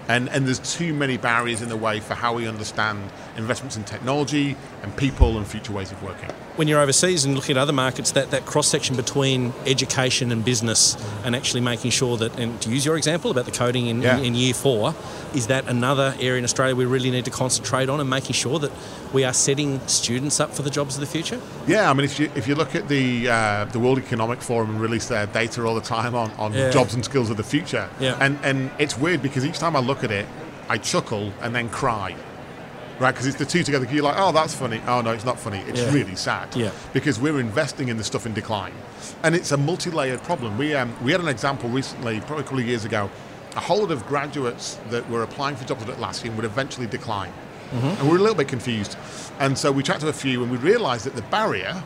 And, 0.09 0.27
and 0.29 0.45
there's 0.47 0.59
too 0.59 0.91
many 0.93 1.17
barriers 1.17 1.61
in 1.61 1.69
the 1.69 1.77
way 1.77 1.99
for 1.99 2.15
how 2.15 2.33
we 2.33 2.47
understand 2.47 2.99
investments 3.37 3.77
in 3.77 3.83
technology 3.83 4.57
and 4.83 4.95
people 4.97 5.37
and 5.37 5.45
future 5.47 5.71
ways 5.71 5.91
of 5.91 6.01
working. 6.03 6.29
when 6.55 6.67
you're 6.67 6.81
overseas 6.81 7.23
and 7.23 7.35
looking 7.35 7.55
at 7.55 7.61
other 7.61 7.71
markets, 7.71 8.11
that, 8.11 8.31
that 8.31 8.45
cross 8.45 8.67
section 8.67 8.95
between 8.97 9.53
education 9.65 10.29
and 10.31 10.43
business 10.43 10.97
and 11.23 11.33
actually 11.35 11.61
making 11.61 11.91
sure 11.91 12.17
that, 12.17 12.37
and 12.37 12.59
to 12.61 12.69
use 12.69 12.83
your 12.85 12.97
example 12.97 13.31
about 13.31 13.45
the 13.45 13.51
coding 13.51 13.85
in, 13.87 14.01
Yeah. 14.01 14.17
in, 14.17 14.25
in 14.25 14.35
year 14.35 14.53
four, 14.53 14.93
is 15.33 15.47
that 15.47 15.67
another 15.69 16.13
area 16.19 16.39
in 16.39 16.43
Australia 16.43 16.75
we 16.75 16.85
really 16.85 17.11
need 17.11 17.23
to 17.25 17.31
concentrate 17.31 17.87
on 17.87 18.01
and 18.01 18.09
making 18.09 18.33
sure 18.33 18.59
that 18.59 18.71
we 19.13 19.23
are 19.23 19.31
setting 19.33 19.79
students 19.87 20.39
up 20.39 20.53
for 20.53 20.63
the 20.63 20.69
jobs 20.69 20.95
of 20.95 21.01
the 21.01 21.05
future? 21.07 21.39
Yeah, 21.67 21.89
I 21.89 21.93
mean, 21.93 22.03
if 22.03 22.19
you 22.19 22.29
if 22.35 22.47
you 22.47 22.55
look 22.55 22.75
at 22.75 22.87
the 22.89 23.29
uh, 23.29 23.65
the 23.65 23.79
World 23.79 23.99
Economic 23.99 24.41
Forum 24.41 24.69
and 24.71 24.81
release 24.81 25.07
their 25.07 25.27
data 25.27 25.63
all 25.65 25.75
the 25.75 25.81
time 25.81 26.13
on, 26.15 26.31
on 26.31 26.51
Yeah. 26.53 26.71
jobs 26.71 26.93
and 26.93 27.05
skills 27.05 27.29
of 27.29 27.37
the 27.37 27.43
future, 27.43 27.87
Yeah. 28.01 28.17
and 28.19 28.37
and 28.43 28.69
it's 28.79 28.97
weird 28.97 29.21
because 29.21 29.45
each 29.45 29.59
time 29.59 29.75
I 29.75 29.79
look 29.79 29.98
at 30.03 30.11
it, 30.11 30.25
I 30.67 30.77
chuckle 30.77 31.33
and 31.41 31.53
then 31.55 31.69
cry, 31.69 32.15
right? 32.99 33.11
Because 33.11 33.25
it's 33.27 33.37
the 33.37 33.45
two 33.45 33.63
together. 33.63 33.87
You're 33.91 34.03
like, 34.03 34.15
oh, 34.17 34.31
that's 34.31 34.53
funny. 34.53 34.81
Oh 34.87 35.01
no, 35.01 35.11
it's 35.11 35.25
not 35.25 35.39
funny. 35.39 35.59
It's 35.67 35.81
Yeah. 35.81 35.91
really 35.93 36.15
sad. 36.15 36.55
Yeah. 36.55 36.71
Because 36.93 37.19
we're 37.19 37.39
investing 37.39 37.89
in 37.89 37.97
the 37.97 38.03
stuff 38.03 38.25
in 38.25 38.33
decline, 38.33 38.73
and 39.23 39.35
it's 39.35 39.51
a 39.51 39.57
multi-layered 39.57 40.21
problem. 40.23 40.57
We 40.57 40.73
um, 40.75 40.93
we 41.03 41.11
had 41.11 41.21
an 41.21 41.27
example 41.27 41.69
recently, 41.69 42.19
probably 42.21 42.41
a 42.41 42.43
couple 42.43 42.59
of 42.59 42.67
years 42.67 42.85
ago. 42.85 43.09
A 43.55 43.59
whole 43.59 43.79
lot 43.81 43.91
of 43.91 44.05
graduates 44.07 44.77
that 44.91 45.09
were 45.09 45.23
applying 45.23 45.55
for 45.55 45.65
jobs 45.65 45.81
at 45.83 45.89
Atlassian 45.89 46.35
would 46.35 46.45
eventually 46.45 46.85
decline. 46.87 47.33
And 47.71 48.01
we 48.03 48.09
were 48.09 48.17
a 48.17 48.21
little 48.21 48.35
bit 48.35 48.47
confused. 48.47 48.95
And 49.39 49.57
so 49.57 49.71
we 49.71 49.83
chatted 49.83 50.01
to 50.01 50.07
a 50.07 50.13
few 50.13 50.41
and 50.41 50.51
we 50.51 50.57
realized 50.57 51.05
that 51.05 51.15
the 51.15 51.21
barrier 51.23 51.83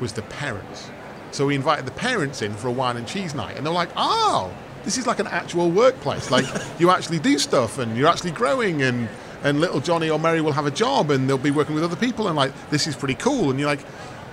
was 0.00 0.12
the 0.14 0.22
parents. 0.22 0.90
So 1.32 1.46
we 1.46 1.54
invited 1.54 1.86
the 1.86 1.92
parents 1.92 2.42
in 2.42 2.54
for 2.54 2.68
a 2.68 2.72
wine 2.72 2.96
and 2.96 3.06
cheese 3.06 3.34
night, 3.34 3.56
and 3.56 3.64
they're 3.64 3.72
like, 3.72 3.90
"Oh, 3.96 4.52
this 4.84 4.98
is 4.98 5.06
like 5.06 5.18
an 5.18 5.26
actual 5.26 5.70
workplace. 5.70 6.30
Like 6.30 6.46
you 6.78 6.90
actually 6.90 7.18
do 7.18 7.38
stuff, 7.38 7.78
and 7.78 7.96
you're 7.96 8.08
actually 8.08 8.32
growing, 8.32 8.82
and 8.82 9.08
and 9.42 9.60
little 9.60 9.80
Johnny 9.80 10.10
or 10.10 10.18
Mary 10.18 10.40
will 10.40 10.52
have 10.52 10.66
a 10.66 10.70
job, 10.70 11.10
and 11.10 11.28
they'll 11.28 11.38
be 11.38 11.50
working 11.50 11.74
with 11.74 11.84
other 11.84 11.96
people, 11.96 12.28
and 12.28 12.36
like 12.36 12.52
this 12.70 12.86
is 12.86 12.96
pretty 12.96 13.14
cool." 13.14 13.50
And 13.50 13.58
you're 13.58 13.68
like, 13.68 13.80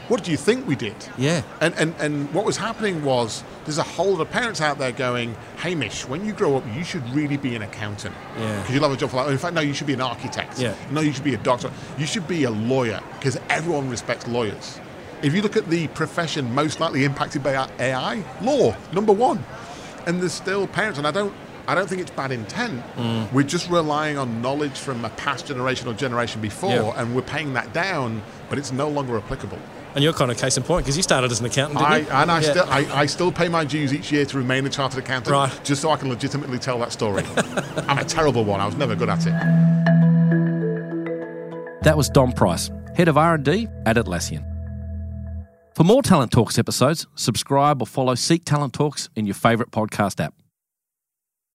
"What 0.09 0.23
do 0.23 0.31
you 0.31 0.37
think 0.37 0.67
we 0.67 0.75
did?" 0.75 0.95
Yeah. 1.17 1.41
And 1.61 1.73
and 1.75 1.95
and 1.99 2.33
what 2.33 2.45
was 2.45 2.57
happening 2.57 3.03
was 3.03 3.43
there's 3.65 3.77
a 3.77 3.83
whole 3.83 4.13
lot 4.13 4.21
of 4.21 4.31
parents 4.31 4.61
out 4.61 4.77
there 4.77 4.91
going, 4.91 5.35
"Hamish, 5.57 6.07
when 6.07 6.25
you 6.25 6.33
grow 6.33 6.57
up, 6.57 6.63
you 6.75 6.83
should 6.83 7.07
really 7.13 7.37
be 7.37 7.55
an 7.55 7.61
accountant. 7.61 8.15
Yeah. 8.37 8.59
Because 8.59 8.75
you'll 8.75 8.83
have 8.83 8.93
a 8.93 8.97
job 8.97 9.11
for 9.11 9.17
life. 9.17 9.29
In 9.29 9.37
fact, 9.37 9.53
no, 9.53 9.61
you 9.61 9.73
should 9.73 9.87
be 9.87 9.93
an 9.93 10.01
architect. 10.01 10.59
Yeah. 10.59 10.73
No, 10.91 11.01
you 11.01 11.13
should 11.13 11.23
be 11.23 11.33
a 11.33 11.37
doctor. 11.39 11.71
You 11.97 12.05
should 12.05 12.27
be 12.27 12.43
a 12.43 12.51
lawyer 12.51 13.01
because 13.19 13.39
everyone 13.49 13.89
respects 13.89 14.27
lawyers. 14.27 14.79
If 15.23 15.33
you 15.33 15.41
look 15.41 15.57
at 15.57 15.67
the 15.69 15.87
profession 15.89 16.53
most 16.53 16.79
likely 16.79 17.03
impacted 17.03 17.41
by 17.41 17.67
AI, 17.79 18.23
law, 18.41 18.75
number 18.93 19.13
one. 19.13 19.43
And 20.07 20.21
there's 20.21 20.33
still 20.33 20.65
parents, 20.67 20.97
and 20.97 21.05
I 21.05 21.11
don't, 21.11 21.33
I 21.67 21.75
don't 21.75 21.87
think 21.87 22.01
it's 22.01 22.11
bad 22.11 22.31
intent. 22.31 22.81
Mm. 22.95 23.31
We're 23.33 23.43
just 23.43 23.69
relying 23.69 24.17
on 24.17 24.41
knowledge 24.41 24.79
from 24.79 25.03
a 25.03 25.09
past 25.11 25.45
generation 25.47 25.87
or 25.89 25.93
generation 25.93 26.39
before, 26.41 26.71
Yeah. 26.71 26.93
and 27.01 27.13
we're 27.13 27.21
paying 27.21 27.53
that 27.53 27.73
down, 27.73 28.21
but 28.49 28.57
it's 28.57 28.71
no 28.71 28.87
longer 28.87 29.17
applicable. 29.17 29.59
And 29.93 30.03
you're 30.03 30.13
kind 30.13 30.31
of 30.31 30.37
case 30.37 30.55
in 30.57 30.63
point 30.63 30.85
because 30.85 30.95
you 30.95 31.03
started 31.03 31.29
as 31.31 31.39
an 31.41 31.45
accountant, 31.47 31.79
didn't 31.79 31.91
I, 31.91 31.97
you? 31.97 32.07
and 32.09 32.31
I 32.31 32.39
Yeah. 32.39 32.49
still, 32.51 32.65
I, 32.69 33.01
I 33.01 33.05
still 33.07 33.31
pay 33.33 33.49
my 33.49 33.65
dues 33.65 33.93
each 33.93 34.11
year 34.11 34.25
to 34.25 34.37
remain 34.37 34.65
a 34.65 34.69
chartered 34.69 34.99
accountant, 35.03 35.33
Right. 35.33 35.59
just 35.65 35.81
so 35.81 35.89
I 35.91 35.97
can 35.97 36.07
legitimately 36.07 36.59
tell 36.59 36.79
that 36.79 36.93
story. 36.93 37.23
I'm 37.89 37.97
a 37.97 38.05
terrible 38.05 38.45
one. 38.45 38.61
I 38.61 38.65
was 38.65 38.75
never 38.77 38.95
good 38.95 39.09
at 39.09 39.25
it. 39.27 39.33
That 41.83 41.97
was 41.97 42.09
Dom 42.09 42.31
Price, 42.31 42.69
Head 42.95 43.07
of 43.07 43.17
R&D 43.17 43.67
at 43.85 43.95
Atlassian. 43.97 44.43
For 45.77 45.83
more 45.83 46.01
Talent 46.01 46.31
Talks 46.31 46.57
episodes, 46.57 47.05
subscribe 47.13 47.83
or 47.83 47.85
follow 47.85 48.15
Seek 48.15 48.43
Talent 48.43 48.73
Talks 48.73 49.09
in 49.15 49.27
your 49.27 49.35
favourite 49.35 49.69
podcast 49.69 50.19
app. 50.19 50.33